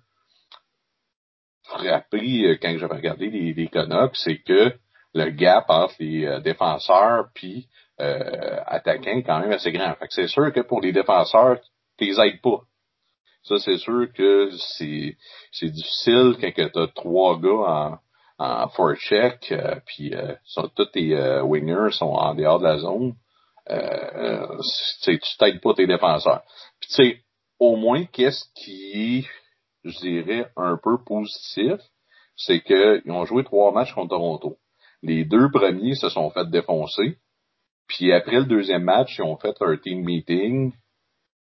frappé 1.69 2.45
euh, 2.45 2.57
quand 2.61 2.77
j'avais 2.77 2.95
regardé 2.95 3.29
les, 3.29 3.53
les 3.53 3.67
Canucks, 3.67 4.15
c'est 4.15 4.39
que 4.39 4.73
le 5.13 5.29
gap 5.31 5.65
entre 5.69 5.95
les 5.99 6.25
euh, 6.25 6.39
défenseurs 6.39 7.27
puis 7.33 7.67
euh, 7.99 8.59
attaquants 8.65 9.17
est 9.17 9.23
quand 9.23 9.39
même 9.39 9.51
assez 9.51 9.71
grand. 9.71 9.93
Fait 9.95 10.07
que 10.07 10.13
c'est 10.13 10.27
sûr 10.27 10.51
que 10.53 10.61
pour 10.61 10.81
les 10.81 10.91
défenseurs, 10.91 11.59
tu 11.97 12.05
les 12.05 12.19
aides 12.19 12.41
pas. 12.41 12.61
Ça, 13.43 13.57
c'est 13.59 13.77
sûr 13.77 14.07
que 14.13 14.49
c'est 14.75 15.15
c'est 15.51 15.69
difficile 15.69 16.35
quand 16.39 16.51
tu 16.53 16.79
as 16.79 16.87
trois 16.87 17.39
gars 17.39 17.49
en, 17.49 17.97
en 18.37 18.67
forecheck, 18.69 19.51
euh, 19.51 19.75
puis 19.85 20.13
euh, 20.13 20.33
tous 20.75 20.85
tes 20.93 21.15
wingers 21.41 21.93
sont 21.93 22.13
en 22.13 22.35
dehors 22.35 22.59
de 22.59 22.65
la 22.65 22.77
zone. 22.77 23.13
Euh, 23.69 24.61
tu 25.03 25.19
t'aides 25.37 25.61
pas 25.61 25.73
tes 25.73 25.87
défenseurs. 25.87 26.41
Puis 26.79 26.89
tu 26.89 26.95
sais, 26.95 27.19
au 27.59 27.75
moins, 27.75 28.05
qu'est-ce 28.05 28.45
qui 28.55 29.27
je 29.89 29.99
dirais, 29.99 30.51
un 30.55 30.77
peu 30.77 30.97
positif, 31.03 31.79
c'est 32.35 32.61
qu'ils 32.61 33.11
ont 33.11 33.25
joué 33.25 33.43
trois 33.43 33.71
matchs 33.71 33.93
contre 33.93 34.09
Toronto. 34.09 34.57
Les 35.01 35.25
deux 35.25 35.49
premiers 35.51 35.95
se 35.95 36.09
sont 36.09 36.29
fait 36.31 36.49
défoncer. 36.49 37.17
Puis 37.87 38.13
après 38.13 38.39
le 38.39 38.45
deuxième 38.45 38.83
match, 38.83 39.17
ils 39.17 39.23
ont 39.23 39.37
fait 39.37 39.55
un 39.61 39.77
team 39.77 40.03
meeting. 40.03 40.71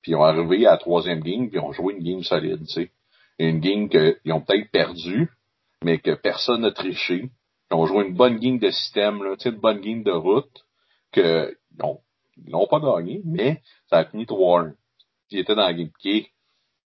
Puis 0.03 0.13
ils 0.13 0.17
ont 0.17 0.25
arrivé 0.25 0.67
à 0.67 0.73
la 0.73 0.77
troisième 0.77 1.21
game, 1.21 1.49
puis 1.49 1.59
ils 1.59 1.65
ont 1.65 1.73
joué 1.73 1.95
une 1.95 2.05
game 2.05 2.23
solide. 2.23 2.67
Une 3.39 3.61
game 3.61 3.89
qu'ils 3.89 4.33
ont 4.33 4.41
peut-être 4.41 4.71
perdu, 4.71 5.31
mais 5.83 5.99
que 5.99 6.15
personne 6.15 6.63
n'a 6.63 6.71
triché. 6.71 7.31
Ils 7.71 7.75
ont 7.75 7.87
joué 7.87 8.07
une 8.07 8.15
bonne 8.15 8.39
game 8.39 8.59
de 8.59 8.71
système, 8.71 9.21
une 9.23 9.57
bonne 9.57 9.81
game 9.81 10.03
de 10.03 10.13
route, 10.13 10.65
que 11.13 11.57
ils 11.79 12.51
n'ont 12.51 12.67
pas 12.67 12.81
gagné, 12.81 13.23
mais 13.25 13.63
ça 13.89 13.99
a 13.99 14.05
fini 14.05 14.25
3-1. 14.25 14.75
Ils 15.31 15.41
étaient 15.41 15.55
dans 15.55 15.67
la 15.67 15.75
game 15.75 15.91
qui 15.99 16.29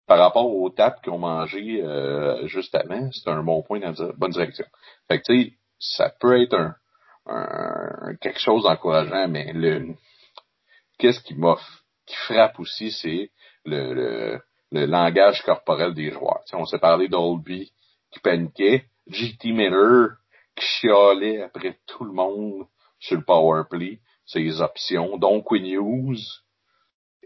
par 0.06 0.18
rapport 0.18 0.54
aux 0.54 0.70
tapes 0.70 1.02
qu'ils 1.02 1.12
ont 1.12 1.18
mangé 1.18 1.80
euh, 1.82 2.46
juste 2.46 2.74
avant, 2.74 3.10
c'est 3.12 3.28
un 3.28 3.42
bon 3.42 3.62
point 3.62 3.80
dans 3.80 3.94
la 3.98 4.12
bonne 4.12 4.32
direction. 4.32 4.66
Fait 5.08 5.20
que 5.20 5.24
tu 5.24 5.42
sais, 5.42 5.52
ça 5.78 6.10
peut 6.10 6.40
être 6.40 6.54
un, 6.54 6.74
un 7.26 8.16
quelque 8.20 8.40
chose 8.40 8.64
d'encourageant, 8.64 9.28
mais 9.28 9.52
le 9.52 9.94
qu'est-ce 10.98 11.20
qui 11.20 11.34
m'a 11.34 11.56
qui 12.06 12.16
frappe 12.16 12.60
aussi, 12.60 12.90
c'est 12.90 13.30
le, 13.64 13.94
le, 13.94 14.40
le, 14.72 14.86
langage 14.86 15.42
corporel 15.42 15.94
des 15.94 16.10
joueurs. 16.10 16.42
on 16.52 16.66
s'est 16.66 16.78
parlé 16.78 17.08
d'Olby 17.08 17.72
qui 18.10 18.20
paniquait, 18.20 18.84
JT 19.06 19.52
Miller 19.52 20.16
qui 20.54 20.66
chialait 20.66 21.42
après 21.42 21.78
tout 21.86 22.04
le 22.04 22.12
monde 22.12 22.66
sur 23.00 23.16
le 23.16 23.24
power 23.24 23.62
play, 23.70 24.00
ses 24.26 24.60
options, 24.60 25.16
donc 25.16 25.44
Quinn 25.44 25.64
Hughes 25.64 26.43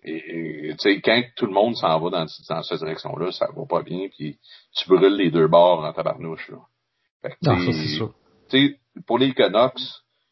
et, 0.04 0.70
tu 0.72 0.76
sais, 0.78 1.00
quand 1.00 1.22
tout 1.36 1.46
le 1.46 1.52
monde 1.52 1.76
s'en 1.76 1.98
va 2.00 2.10
dans, 2.10 2.26
dans 2.48 2.62
cette 2.62 2.78
direction-là, 2.78 3.32
ça 3.32 3.48
va 3.54 3.66
pas 3.66 3.82
bien, 3.82 4.08
puis 4.08 4.38
tu 4.76 4.88
brûles 4.88 5.16
les 5.16 5.30
deux 5.30 5.48
bords 5.48 5.84
en 5.84 5.92
tabarnouche. 5.92 6.48
Là. 6.50 6.58
Fait 7.22 7.30
que, 7.30 7.36
non, 7.42 8.06
ça, 8.48 8.64
Pour 9.06 9.18
les 9.18 9.34
Canucks, 9.34 9.80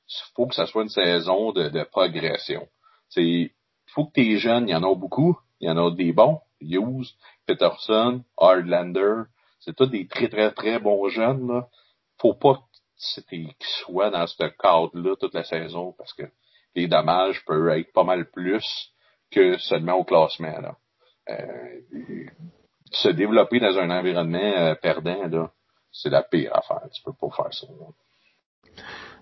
il 0.08 0.34
faut 0.34 0.46
que 0.46 0.54
ça 0.54 0.66
soit 0.66 0.82
une 0.82 0.88
saison 0.88 1.52
de, 1.52 1.68
de 1.68 1.82
progression. 1.84 2.68
Il 3.16 3.50
faut 3.88 4.06
que 4.06 4.12
tes 4.12 4.38
jeunes, 4.38 4.68
il 4.68 4.72
y 4.72 4.74
en 4.74 4.82
a 4.82 4.94
beaucoup, 4.94 5.38
il 5.60 5.68
y 5.68 5.70
en 5.70 5.76
a 5.76 5.90
des 5.90 6.12
bons, 6.12 6.40
Hughes, 6.60 7.08
Peterson, 7.46 8.22
Hardlander, 8.36 9.24
c'est 9.60 9.74
tous 9.74 9.86
des 9.86 10.06
très 10.06 10.28
très 10.28 10.52
très 10.52 10.78
bons 10.78 11.08
jeunes. 11.08 11.48
Là. 11.48 11.68
Faut 12.18 12.34
pas 12.34 12.60
qu'ils 13.28 13.52
soient 13.60 14.10
dans 14.10 14.26
ce 14.26 14.44
cadre-là 14.44 15.16
toute 15.16 15.34
la 15.34 15.44
saison 15.44 15.92
parce 15.98 16.12
que 16.14 16.24
les 16.74 16.86
dommages 16.86 17.44
peuvent 17.44 17.68
être 17.68 17.92
pas 17.92 18.04
mal 18.04 18.30
plus 18.30 18.64
que 19.36 19.58
seulement 19.58 19.94
au 19.94 20.04
classement. 20.04 20.60
Là. 20.60 20.76
Euh, 21.28 22.24
se 22.90 23.08
développer 23.08 23.60
dans 23.60 23.76
un 23.78 23.90
environnement 23.90 24.38
euh, 24.38 24.74
perdant, 24.74 25.50
c'est 25.92 26.10
la 26.10 26.22
pire 26.22 26.56
affaire. 26.56 26.88
Tu 26.92 27.02
peux 27.02 27.12
pas 27.12 27.28
faire 27.36 27.52
ça. 27.52 27.66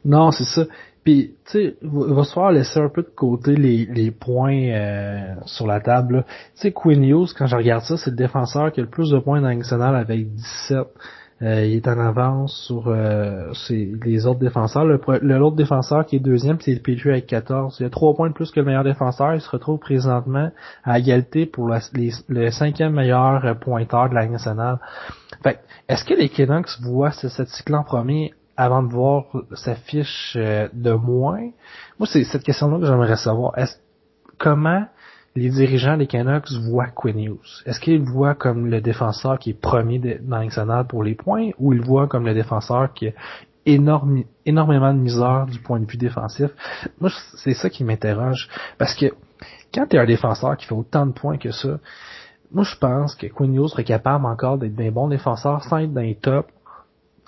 Non, 0.04 0.30
c'est 0.30 0.44
ça. 0.44 0.66
Puis, 1.02 1.36
tu 1.46 1.52
sais, 1.52 1.76
il 1.82 1.88
va 1.90 2.24
se 2.24 2.32
faire 2.32 2.50
laisser 2.50 2.78
un 2.78 2.88
peu 2.88 3.02
de 3.02 3.08
côté 3.08 3.56
les, 3.56 4.10
points 4.10 4.68
euh, 4.70 5.34
sur 5.46 5.66
la 5.66 5.80
table. 5.80 6.24
Tu 6.54 6.62
sais, 6.62 6.72
Quinn 6.72 7.04
quand 7.36 7.46
je 7.46 7.56
regarde 7.56 7.82
ça, 7.84 7.96
c'est 7.96 8.10
le 8.10 8.16
défenseur 8.16 8.72
qui 8.72 8.80
a 8.80 8.84
le 8.84 8.88
plus 8.88 9.10
de 9.10 9.18
points 9.18 9.40
dans 9.40 9.54
national 9.54 9.96
avec 9.96 10.32
17. 10.32 10.86
Euh, 11.42 11.64
il 11.64 11.76
est 11.76 11.88
en 11.88 11.98
avance 11.98 12.66
sur 12.66 12.84
euh, 12.86 13.52
les 13.70 14.26
autres 14.26 14.38
défenseurs. 14.38 14.84
Le, 14.84 15.00
l'autre 15.20 15.56
défenseur 15.56 16.06
qui 16.06 16.16
est 16.16 16.20
deuxième, 16.20 16.60
c'est 16.60 16.72
le 16.72 16.80
Petrie 16.80 17.10
avec 17.10 17.26
14. 17.26 17.76
Il 17.80 17.86
a 17.86 17.90
trois 17.90 18.14
points 18.14 18.28
de 18.28 18.34
plus 18.34 18.50
que 18.52 18.60
le 18.60 18.66
meilleur 18.66 18.84
défenseur. 18.84 19.34
Il 19.34 19.40
se 19.40 19.50
retrouve 19.50 19.78
présentement 19.78 20.50
à 20.84 20.98
égalité 20.98 21.46
pour 21.46 21.68
le 21.68 22.50
cinquième 22.50 22.94
meilleur 22.94 23.44
euh, 23.44 23.54
pointeur 23.54 24.08
de 24.10 24.14
la 24.14 24.26
nationale. 24.26 24.78
Fait, 25.42 25.60
est-ce 25.88 26.04
que 26.04 26.14
les 26.14 26.28
Canucks 26.28 26.80
voient 26.80 27.10
ce 27.10 27.28
cycle 27.28 27.74
en 27.74 27.82
premier 27.82 28.32
avant 28.56 28.84
de 28.84 28.92
voir 28.92 29.24
sa 29.54 29.74
fiche 29.74 30.36
de 30.36 30.92
moins? 30.92 31.50
Moi, 31.98 32.06
c'est 32.06 32.22
cette 32.24 32.44
question-là 32.44 32.78
que 32.78 32.86
j'aimerais 32.86 33.16
savoir. 33.16 33.58
Est-ce, 33.58 33.76
comment 34.38 34.84
les 35.36 35.50
dirigeants 35.50 35.96
des 35.96 36.06
Canucks 36.06 36.52
voient 36.52 36.90
Quinn 36.94 37.18
Hughes? 37.18 37.62
Est-ce 37.66 37.80
qu'ils 37.80 37.98
le 37.98 38.10
voient 38.10 38.34
comme 38.34 38.66
le 38.66 38.80
défenseur 38.80 39.38
qui 39.38 39.50
est 39.50 39.60
premier 39.60 39.98
dans 39.98 40.40
national 40.40 40.86
pour 40.86 41.02
les 41.02 41.14
points 41.14 41.50
ou 41.58 41.72
ils 41.72 41.80
le 41.80 41.84
voient 41.84 42.06
comme 42.06 42.24
le 42.24 42.34
défenseur 42.34 42.92
qui 42.94 43.08
a 43.08 43.12
énormément 43.66 44.94
de 44.94 44.98
misère 44.98 45.46
du 45.50 45.58
point 45.58 45.80
de 45.80 45.86
vue 45.86 45.96
défensif? 45.96 46.50
Moi, 47.00 47.10
c'est 47.36 47.54
ça 47.54 47.68
qui 47.68 47.82
m'interroge. 47.82 48.48
Parce 48.78 48.94
que 48.94 49.06
quand 49.72 49.86
t'es 49.86 49.98
un 49.98 50.06
défenseur 50.06 50.56
qui 50.56 50.66
fait 50.66 50.74
autant 50.74 51.06
de 51.06 51.12
points 51.12 51.38
que 51.38 51.50
ça, 51.50 51.78
moi 52.52 52.62
je 52.62 52.76
pense 52.76 53.16
que 53.16 53.26
Quinn 53.26 53.66
serait 53.66 53.84
capable 53.84 54.26
encore 54.26 54.58
d'être 54.58 54.76
des 54.76 54.92
bons 54.92 55.08
défenseurs 55.08 55.64
sans 55.64 55.78
être 55.78 55.92
dans 55.92 56.00
les 56.00 56.14
tops. 56.14 56.48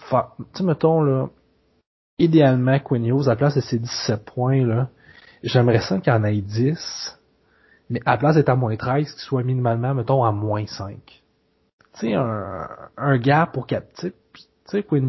Tu 0.08 0.16
sais, 0.54 0.62
mettons, 0.62 1.02
là, 1.02 1.28
idéalement, 2.18 2.78
Quinn 2.78 3.10
à 3.10 3.28
la 3.30 3.36
place 3.36 3.56
de 3.56 3.60
ses 3.60 3.80
17 3.80 4.24
points, 4.24 4.64
là, 4.64 4.88
j'aimerais 5.42 5.80
ça 5.80 5.98
qu'il 5.98 6.12
en 6.12 6.22
ait 6.22 6.40
10, 6.40 7.18
mais 7.90 8.01
à 8.05 8.12
la 8.12 8.18
place 8.18 8.35
d'être 8.37 8.49
à 8.49 8.57
moins 8.57 8.77
13, 8.77 9.12
qu'il 9.12 9.20
soit 9.20 9.42
minimalement, 9.42 9.94
mettons, 9.94 10.25
à 10.25 10.33
moins 10.33 10.66
5. 10.66 10.96
Tu 11.05 11.20
sais, 11.94 12.14
un, 12.14 12.68
un 12.96 13.18
gars 13.18 13.49
pour 13.53 13.66
capter, 13.66 14.12
tu 14.33 14.42
sais, 14.66 14.83
Quinn 14.83 15.09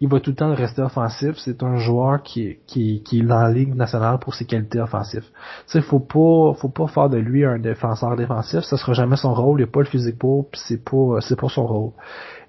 il 0.00 0.08
va 0.08 0.20
tout 0.20 0.30
le 0.30 0.36
temps 0.36 0.54
rester 0.54 0.82
offensif. 0.82 1.36
C'est 1.38 1.62
un 1.62 1.76
joueur 1.76 2.22
qui, 2.22 2.58
qui, 2.66 3.02
qui 3.02 3.20
est 3.20 3.22
dans 3.22 3.40
la 3.40 3.50
Ligue 3.50 3.74
nationale 3.74 4.18
pour 4.18 4.34
ses 4.34 4.44
qualités 4.44 4.78
offensives. 4.78 5.24
Tu 5.24 5.72
sais, 5.72 5.80
faut 5.80 6.00
pas, 6.00 6.52
faut 6.54 6.68
pas 6.68 6.86
faire 6.86 7.08
de 7.08 7.16
lui 7.16 7.44
un 7.44 7.58
défenseur 7.58 8.14
défensif. 8.16 8.60
Ça 8.60 8.76
sera 8.76 8.92
jamais 8.92 9.16
son 9.16 9.32
rôle. 9.32 9.60
Il 9.60 9.64
a 9.64 9.66
pas 9.66 9.80
le 9.80 9.86
physique 9.86 10.18
pour, 10.18 10.50
pis 10.50 10.60
c'est 10.60 10.84
pas, 10.84 11.20
c'est 11.20 11.38
pas 11.38 11.48
son 11.48 11.66
rôle. 11.66 11.92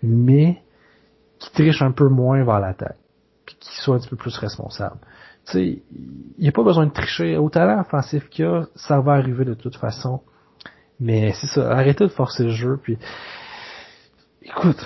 Mais, 0.04 0.62
qui 1.40 1.52
triche 1.52 1.82
un 1.82 1.92
peu 1.92 2.10
moins 2.10 2.44
vers 2.44 2.60
l'attaque. 2.60 2.98
Puis 3.46 3.56
qui 3.60 3.78
soit 3.78 3.96
un 3.96 4.00
petit 4.00 4.10
peu 4.10 4.18
plus 4.18 4.38
responsable. 4.38 4.98
Tu 5.48 5.52
sais, 5.52 5.82
il 6.38 6.42
n'y 6.42 6.50
a 6.50 6.52
pas 6.52 6.64
besoin 6.64 6.86
de 6.86 6.92
tricher. 6.92 7.38
Au 7.38 7.50
talent 7.50 7.80
offensif 7.80 8.30
qu'il 8.30 8.46
a, 8.46 8.66
ça 8.76 9.00
va 9.00 9.14
arriver 9.14 9.46
de 9.46 9.54
toute 9.54 9.76
façon. 9.78 10.22
Mais 11.00 11.34
c'est 11.34 11.48
ça, 11.48 11.72
arrêtez 11.72 12.06
de 12.06 12.10
forcer 12.10 12.44
le 12.44 12.52
jeu, 12.52 12.80
puis 12.82 12.98
Écoute, 14.48 14.82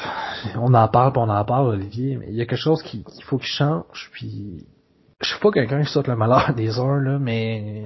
on 0.56 0.74
en 0.74 0.88
parle, 0.88 1.14
on 1.18 1.30
en 1.30 1.46
parle, 1.46 1.68
Olivier, 1.68 2.18
mais 2.18 2.26
il 2.30 2.36
y 2.36 2.42
a 2.42 2.48
quelque 2.48 2.58
chose 2.58 2.82
qu'il 2.82 3.04
faut 3.26 3.38
qu'il 3.38 3.48
change, 3.48 4.10
puis 4.12 4.66
je 5.22 5.30
suis 5.30 5.40
pas 5.40 5.52
quelqu'un 5.52 5.84
qui 5.84 5.92
saute 5.92 6.08
le 6.08 6.16
malheur 6.16 6.52
des 6.56 6.80
heures, 6.80 7.00
là, 7.00 7.20
mais 7.20 7.86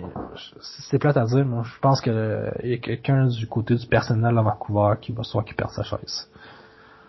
c'est 0.87 0.99
plate 0.99 1.17
à 1.17 1.25
dire, 1.25 1.45
moi. 1.45 1.63
Je 1.65 1.79
pense 1.81 1.99
que 1.99 2.49
il 2.63 2.69
y 2.69 2.73
a 2.75 2.77
quelqu'un 2.77 3.27
du 3.27 3.45
côté 3.47 3.75
du 3.75 3.85
personnel 3.87 4.37
à 4.37 4.41
Vancouver 4.41 4.95
qui 5.01 5.11
va 5.11 5.23
soit 5.23 5.43
qui 5.43 5.53
perd 5.53 5.71
sa 5.71 5.83
chaise. 5.83 6.29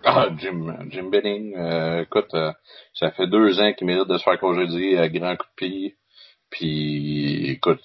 Ah, 0.09 0.29
Jim, 0.38 0.73
Jim 0.90 1.11
Benning, 1.11 1.57
euh, 1.57 2.03
écoute, 2.03 2.33
euh, 2.35 2.53
ça 2.95 3.11
fait 3.11 3.27
deux 3.27 3.59
ans 3.59 3.73
qu'il 3.73 3.88
mérite 3.88 4.07
de 4.07 4.16
se 4.16 4.23
faire 4.23 4.38
congédier 4.38 4.99
à 4.99 5.09
grand 5.09 5.35
coup 5.37 5.47
de 5.47 5.55
pied. 5.57 5.97
Puis, 6.49 7.51
écoute, 7.51 7.83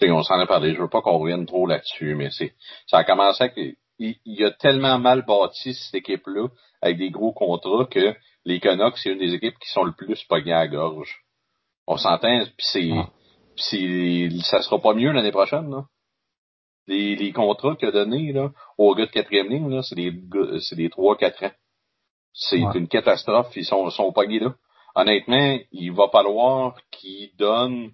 on 0.00 0.22
s'en 0.22 0.40
a 0.40 0.46
parlé, 0.46 0.74
je 0.74 0.80
veux 0.80 0.88
pas 0.88 1.02
qu'on 1.02 1.18
revienne 1.18 1.44
trop 1.44 1.66
là-dessus, 1.66 2.14
mais 2.14 2.30
c'est 2.30 2.54
ça 2.86 2.98
a 2.98 3.04
commencé 3.04 3.44
avec 3.44 3.76
il, 3.98 4.44
a 4.44 4.50
tellement 4.52 4.98
mal 4.98 5.26
bâti 5.26 5.74
cette 5.74 5.94
équipe-là 5.94 6.48
avec 6.80 6.96
des 6.96 7.10
gros 7.10 7.34
contrats 7.34 7.84
que 7.84 8.14
les 8.46 8.58
Canucks, 8.58 8.96
c'est 8.96 9.10
une 9.10 9.18
des 9.18 9.34
équipes 9.34 9.58
qui 9.58 9.68
sont 9.68 9.84
le 9.84 9.92
plus 9.92 10.24
pognées 10.24 10.54
à 10.54 10.60
la 10.60 10.68
gorge. 10.68 11.18
On 11.86 11.98
s'entend, 11.98 12.40
puis 12.56 12.66
c'est, 12.66 12.90
ah. 12.94 13.10
ça 14.42 14.62
sera 14.62 14.80
pas 14.80 14.94
mieux 14.94 15.12
l'année 15.12 15.32
prochaine, 15.32 15.70
là. 15.70 15.84
Les, 16.90 17.14
les 17.14 17.32
contrats 17.32 17.76
qu'il 17.76 17.88
a 17.88 17.92
donnés, 17.92 18.34
aux 18.76 18.94
gars 18.96 19.06
de 19.06 19.10
quatrième 19.12 19.48
ligne, 19.48 19.70
là, 19.70 19.82
c'est 19.82 19.94
des, 19.94 20.12
c'est 20.60 20.74
des 20.74 20.88
3-4 20.88 21.46
ans. 21.46 21.52
C'est 22.32 22.60
une 22.74 22.88
catastrophe, 22.88 23.54
ils 23.56 23.64
sont, 23.64 23.88
sont 23.90 24.12
pognés 24.12 24.40
là. 24.40 24.54
Honnêtement, 24.96 25.58
il 25.70 25.92
va 25.92 26.08
falloir 26.08 26.76
qu'ils 26.90 27.30
donnent 27.36 27.92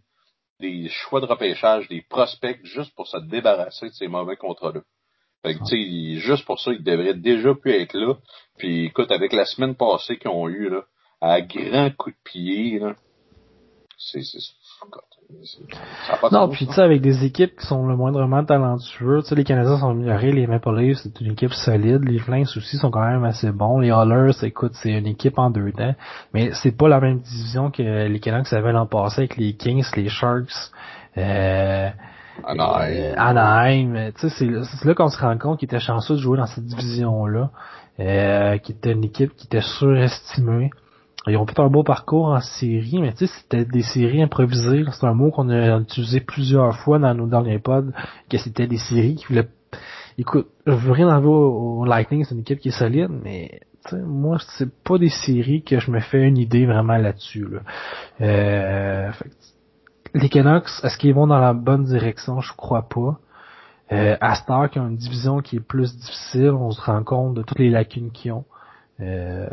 des 0.60 0.88
choix 0.88 1.20
de 1.20 1.26
repêchage, 1.26 1.88
des 1.88 2.02
prospects, 2.08 2.58
juste 2.64 2.94
pour 2.94 3.06
se 3.06 3.18
débarrasser 3.18 3.88
de 3.88 3.94
ces 3.94 4.08
mauvais 4.08 4.36
contrats-là. 4.36 4.80
Fait 5.42 5.54
que, 5.54 5.58
tu 5.60 6.16
sais, 6.16 6.20
juste 6.20 6.46
pour 6.46 6.58
ça, 6.58 6.72
il 6.72 6.82
devrait 6.82 7.14
déjà 7.14 7.54
pu 7.54 7.72
être 7.72 7.94
là. 7.94 8.14
Puis, 8.58 8.86
écoute, 8.86 9.10
avec 9.12 9.32
la 9.32 9.44
semaine 9.44 9.74
passée 9.74 10.18
qu'ils 10.18 10.30
ont 10.30 10.48
eu, 10.48 10.70
là, 10.70 10.84
à 11.20 11.40
grand 11.42 11.94
coup 11.96 12.10
de 12.10 12.16
pied, 12.24 12.78
là, 12.78 12.96
c'est, 13.98 14.22
non, 16.30 16.48
puis 16.48 16.66
tu 16.66 16.72
sais, 16.72 16.82
avec 16.82 17.00
des 17.00 17.24
équipes 17.24 17.56
qui 17.58 17.66
sont 17.66 17.86
le 17.86 17.96
moindrement 17.96 18.44
talentueux, 18.44 19.22
tu 19.22 19.28
sais, 19.28 19.34
les 19.34 19.44
Canadiens 19.44 19.78
sont 19.78 19.90
améliorés, 19.90 20.32
les 20.32 20.46
Maple 20.46 20.76
Leafs, 20.76 20.98
c'est 21.02 21.20
une 21.20 21.32
équipe 21.32 21.52
solide, 21.52 22.04
les 22.04 22.18
Flames 22.18 22.42
aussi 22.42 22.76
sont 22.76 22.90
quand 22.90 23.04
même 23.04 23.24
assez 23.24 23.50
bons, 23.50 23.80
les 23.80 23.88
Oilers, 23.88 24.32
écoute, 24.42 24.72
c'est 24.74 24.92
une 24.92 25.06
équipe 25.06 25.38
en 25.38 25.50
deux 25.50 25.72
temps, 25.72 25.94
mais 26.32 26.50
c'est 26.52 26.76
pas 26.76 26.88
la 26.88 27.00
même 27.00 27.18
division 27.18 27.70
que 27.70 28.06
les 28.06 28.20
Canadiens 28.20 28.58
avaient 28.58 28.72
l'an 28.72 28.86
passé 28.86 29.22
avec 29.22 29.36
les 29.36 29.54
Kings, 29.54 29.84
les 29.96 30.08
Sharks, 30.08 30.70
euh, 31.18 31.90
Anaheim. 32.44 33.14
Anaheim. 33.16 34.12
Tu 34.18 34.28
sais, 34.28 34.62
c'est 34.62 34.84
là 34.84 34.94
qu'on 34.94 35.08
se 35.08 35.18
rend 35.18 35.36
compte 35.38 35.58
qu'il 35.58 35.66
était 35.66 35.80
chanceux 35.80 36.14
de 36.14 36.20
jouer 36.20 36.38
dans 36.38 36.46
cette 36.46 36.66
division-là, 36.66 37.50
euh, 38.00 38.58
qui 38.58 38.72
était 38.72 38.92
une 38.92 39.04
équipe 39.04 39.34
qui 39.36 39.46
était 39.46 39.62
surestimée. 39.62 40.70
Ils 41.28 41.36
ont 41.36 41.46
fait 41.46 41.58
un 41.58 41.68
beau 41.68 41.82
parcours 41.82 42.26
en 42.26 42.40
série, 42.40 43.00
mais 43.00 43.12
tu 43.12 43.26
sais, 43.26 43.32
c'était 43.40 43.64
des 43.64 43.82
séries 43.82 44.22
improvisées. 44.22 44.84
C'est 44.92 45.06
un 45.06 45.14
mot 45.14 45.30
qu'on 45.30 45.48
a 45.48 45.78
utilisé 45.78 46.20
plusieurs 46.20 46.76
fois 46.76 46.98
dans 46.98 47.14
nos 47.14 47.26
derniers 47.26 47.58
pods, 47.58 47.92
que 48.30 48.38
c'était 48.38 48.66
des 48.66 48.78
séries 48.78 49.16
qui 49.16 49.26
voulaient... 49.26 49.48
Écoute, 50.18 50.46
je 50.66 50.72
veux 50.72 50.92
rien 50.92 51.08
enlever 51.08 51.28
au, 51.28 51.84
Lightning, 51.84 52.24
c'est 52.24 52.34
une 52.34 52.40
équipe 52.40 52.60
qui 52.60 52.68
est 52.68 52.78
solide, 52.78 53.10
mais 53.10 53.60
moi, 53.92 54.38
c'est 54.56 54.72
pas 54.82 54.98
des 54.98 55.10
séries 55.10 55.62
que 55.62 55.78
je 55.78 55.90
me 55.90 56.00
fais 56.00 56.22
une 56.22 56.38
idée 56.38 56.64
vraiment 56.64 56.96
là-dessus. 56.96 57.46
Là. 57.46 57.60
Euh, 58.20 59.10
les 60.14 60.28
Canucks, 60.28 60.68
est-ce 60.82 60.96
qu'ils 60.96 61.14
vont 61.14 61.26
dans 61.26 61.38
la 61.38 61.52
bonne 61.52 61.84
direction? 61.84 62.40
Je 62.40 62.52
crois 62.54 62.88
pas. 62.88 63.18
Euh, 63.92 64.16
Astar, 64.20 64.70
qui 64.70 64.78
a 64.78 64.82
une 64.82 64.96
division 64.96 65.40
qui 65.40 65.56
est 65.56 65.60
plus 65.60 65.96
difficile, 65.96 66.50
on 66.50 66.70
se 66.70 66.80
rend 66.80 67.04
compte 67.04 67.34
de 67.34 67.42
toutes 67.42 67.58
les 67.58 67.70
lacunes 67.70 68.10
qu'ils 68.10 68.32
ont. 68.32 68.44
Euh, 69.00 69.48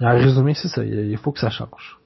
en 0.00 0.14
résumé, 0.14 0.54
c'est 0.54 0.68
ça, 0.68 0.84
il 0.84 1.16
faut 1.18 1.32
que 1.32 1.40
ça 1.40 1.50
change. 1.50 1.98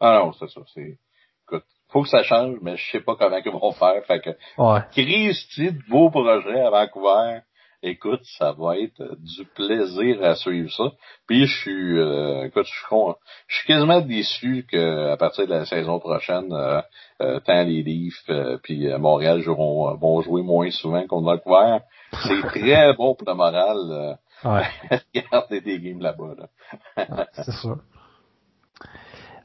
Ah 0.00 0.20
non, 0.22 0.32
c'est 0.32 0.48
ça, 0.48 0.60
c'est... 0.74 0.98
Écoute, 1.46 1.64
faut 1.88 2.02
que 2.02 2.08
ça 2.08 2.22
change, 2.22 2.56
mais 2.62 2.76
je 2.76 2.90
sais 2.90 3.00
pas 3.00 3.16
comment 3.16 3.36
ils 3.44 3.52
vont 3.52 3.72
faire. 3.72 4.02
Fait 4.06 4.20
que, 4.20 4.30
ouais. 4.58 4.80
crise 4.92 5.46
de 5.58 5.88
beaux 5.88 6.10
projets 6.10 6.60
à 6.60 6.70
Vancouver 6.70 7.40
écoute, 7.82 8.20
ça 8.38 8.52
va 8.52 8.78
être 8.78 9.02
du 9.18 9.44
plaisir 9.44 10.22
à 10.22 10.36
suivre 10.36 10.70
ça. 10.70 10.92
Puis 11.26 11.46
je 11.46 11.60
suis, 11.60 11.98
euh, 11.98 12.46
écoute, 12.46 12.66
je 12.66 12.70
suis, 12.70 12.96
je 13.48 13.56
suis 13.56 13.66
quasiment 13.66 14.00
déçu 14.00 14.66
qu'à 14.70 15.16
partir 15.16 15.46
de 15.46 15.50
la 15.50 15.66
saison 15.66 15.98
prochaine, 15.98 16.52
euh, 16.52 16.80
euh 17.20 17.40
tant 17.40 17.64
les 17.64 17.82
Leafs 17.82 18.14
euh, 18.30 18.58
puis 18.62 18.86
Montréal 18.98 19.40
joueront, 19.40 19.94
vont 19.96 20.20
jouer 20.22 20.42
moins 20.42 20.70
souvent 20.70 21.04
va 21.10 21.36
Vancouver. 21.36 21.78
C'est 22.26 22.42
très 22.46 22.94
bon 22.94 23.14
pour 23.14 23.28
le 23.28 23.34
moral. 23.34 24.18
Ouais. 24.44 24.66
regarder 25.14 25.60
des 25.60 25.80
games 25.80 26.00
là-bas. 26.00 26.34
Là. 26.38 27.26
c'est 27.32 27.52
sûr. 27.52 27.78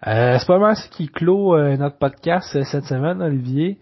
c'est 0.03 0.47
pas 0.47 0.60
mal 0.60 0.75
ce 0.75 0.89
qui 0.89 1.07
clôt 1.07 1.57
notre 1.77 1.97
podcast 1.97 2.63
cette 2.63 2.86
semaine, 2.86 3.21
Olivier. 3.21 3.79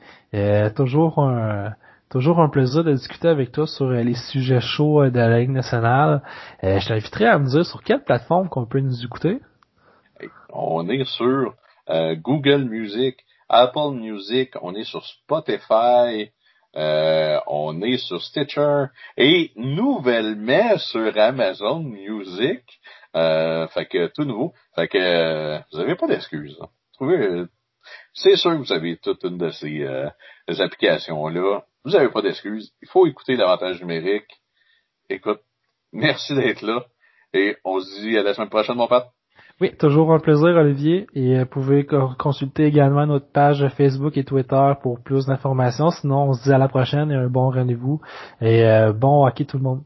toujours 0.75 1.19
un 1.19 1.73
Toujours 2.09 2.39
un 2.39 2.49
plaisir 2.49 2.83
de 2.83 2.93
discuter 2.93 3.27
avec 3.27 3.51
toi 3.51 3.65
sur 3.65 3.87
euh, 3.87 4.01
les 4.01 4.13
sujets 4.13 4.61
chauds 4.61 5.01
euh, 5.01 5.09
de 5.09 5.17
la 5.19 5.39
Ligue 5.39 5.49
nationale. 5.49 6.21
Euh, 6.63 6.79
je 6.79 6.87
t'inviterai 6.87 7.25
à 7.25 7.39
me 7.39 7.45
dire 7.45 7.65
sur 7.65 7.83
quelle 7.83 8.03
plateforme 8.03 8.47
qu'on 8.47 8.65
peut 8.65 8.79
nous 8.79 9.03
écouter. 9.03 9.39
On 10.49 10.87
est 10.87 11.03
sur 11.03 11.55
Google 11.89 12.63
Music, 12.63 13.17
Apple 13.49 13.95
Music, 13.95 14.53
on 14.61 14.73
est 14.75 14.85
sur 14.85 15.05
Spotify, 15.05 16.31
on 16.75 17.81
est 17.81 17.97
sur 17.97 18.21
Stitcher 18.21 18.85
et 19.17 19.51
nouvellement 19.55 20.77
sur 20.77 21.17
Amazon 21.17 21.79
Music. 21.79 22.63
fait 23.13 23.85
que 23.89 24.07
tout 24.07 24.25
nouveau. 24.25 24.53
Fait 24.75 24.87
que 24.87 25.59
vous 25.71 25.79
avez 25.79 25.95
pas 25.95 26.07
d'excuses. 26.07 26.57
Hein. 26.61 27.47
C'est 28.13 28.35
sûr 28.35 28.51
que 28.51 28.57
vous 28.57 28.73
avez 28.73 28.97
toute 28.97 29.23
une 29.23 29.37
de 29.37 29.51
ces 29.51 29.85
applications-là. 30.47 31.61
Vous 31.83 31.91
n'avez 31.91 32.09
pas 32.09 32.21
d'excuses. 32.21 32.73
Il 32.81 32.87
faut 32.87 33.05
écouter 33.05 33.35
l'avantage 33.35 33.79
numérique. 33.79 34.29
Écoute, 35.09 35.41
merci 35.93 36.33
d'être 36.33 36.61
là. 36.61 36.85
Et 37.33 37.57
on 37.63 37.79
se 37.79 38.01
dit 38.01 38.17
à 38.17 38.23
la 38.23 38.33
semaine 38.33 38.49
prochaine, 38.49 38.75
mon 38.75 38.87
pote. 38.87 39.07
Oui, 39.61 39.71
toujours 39.79 40.11
un 40.13 40.19
plaisir, 40.19 40.49
Olivier. 40.57 41.07
Et 41.13 41.35
vous 41.35 41.41
euh, 41.41 41.45
pouvez 41.45 41.87
consulter 42.19 42.65
également 42.65 43.07
notre 43.07 43.31
page 43.31 43.65
Facebook 43.77 44.17
et 44.17 44.25
Twitter 44.25 44.73
pour 44.81 44.99
plus 44.99 45.27
d'informations. 45.27 45.91
Sinon, 45.91 46.23
on 46.23 46.33
se 46.33 46.43
dit 46.43 46.51
à 46.51 46.57
la 46.57 46.67
prochaine 46.67 47.09
et 47.09 47.15
un 47.15 47.29
bon 47.29 47.51
rendez-vous. 47.51 48.01
Et 48.41 48.65
euh, 48.65 48.91
bon 48.91 49.25
hockey 49.25 49.45
tout 49.45 49.55
le 49.55 49.63
monde. 49.63 49.73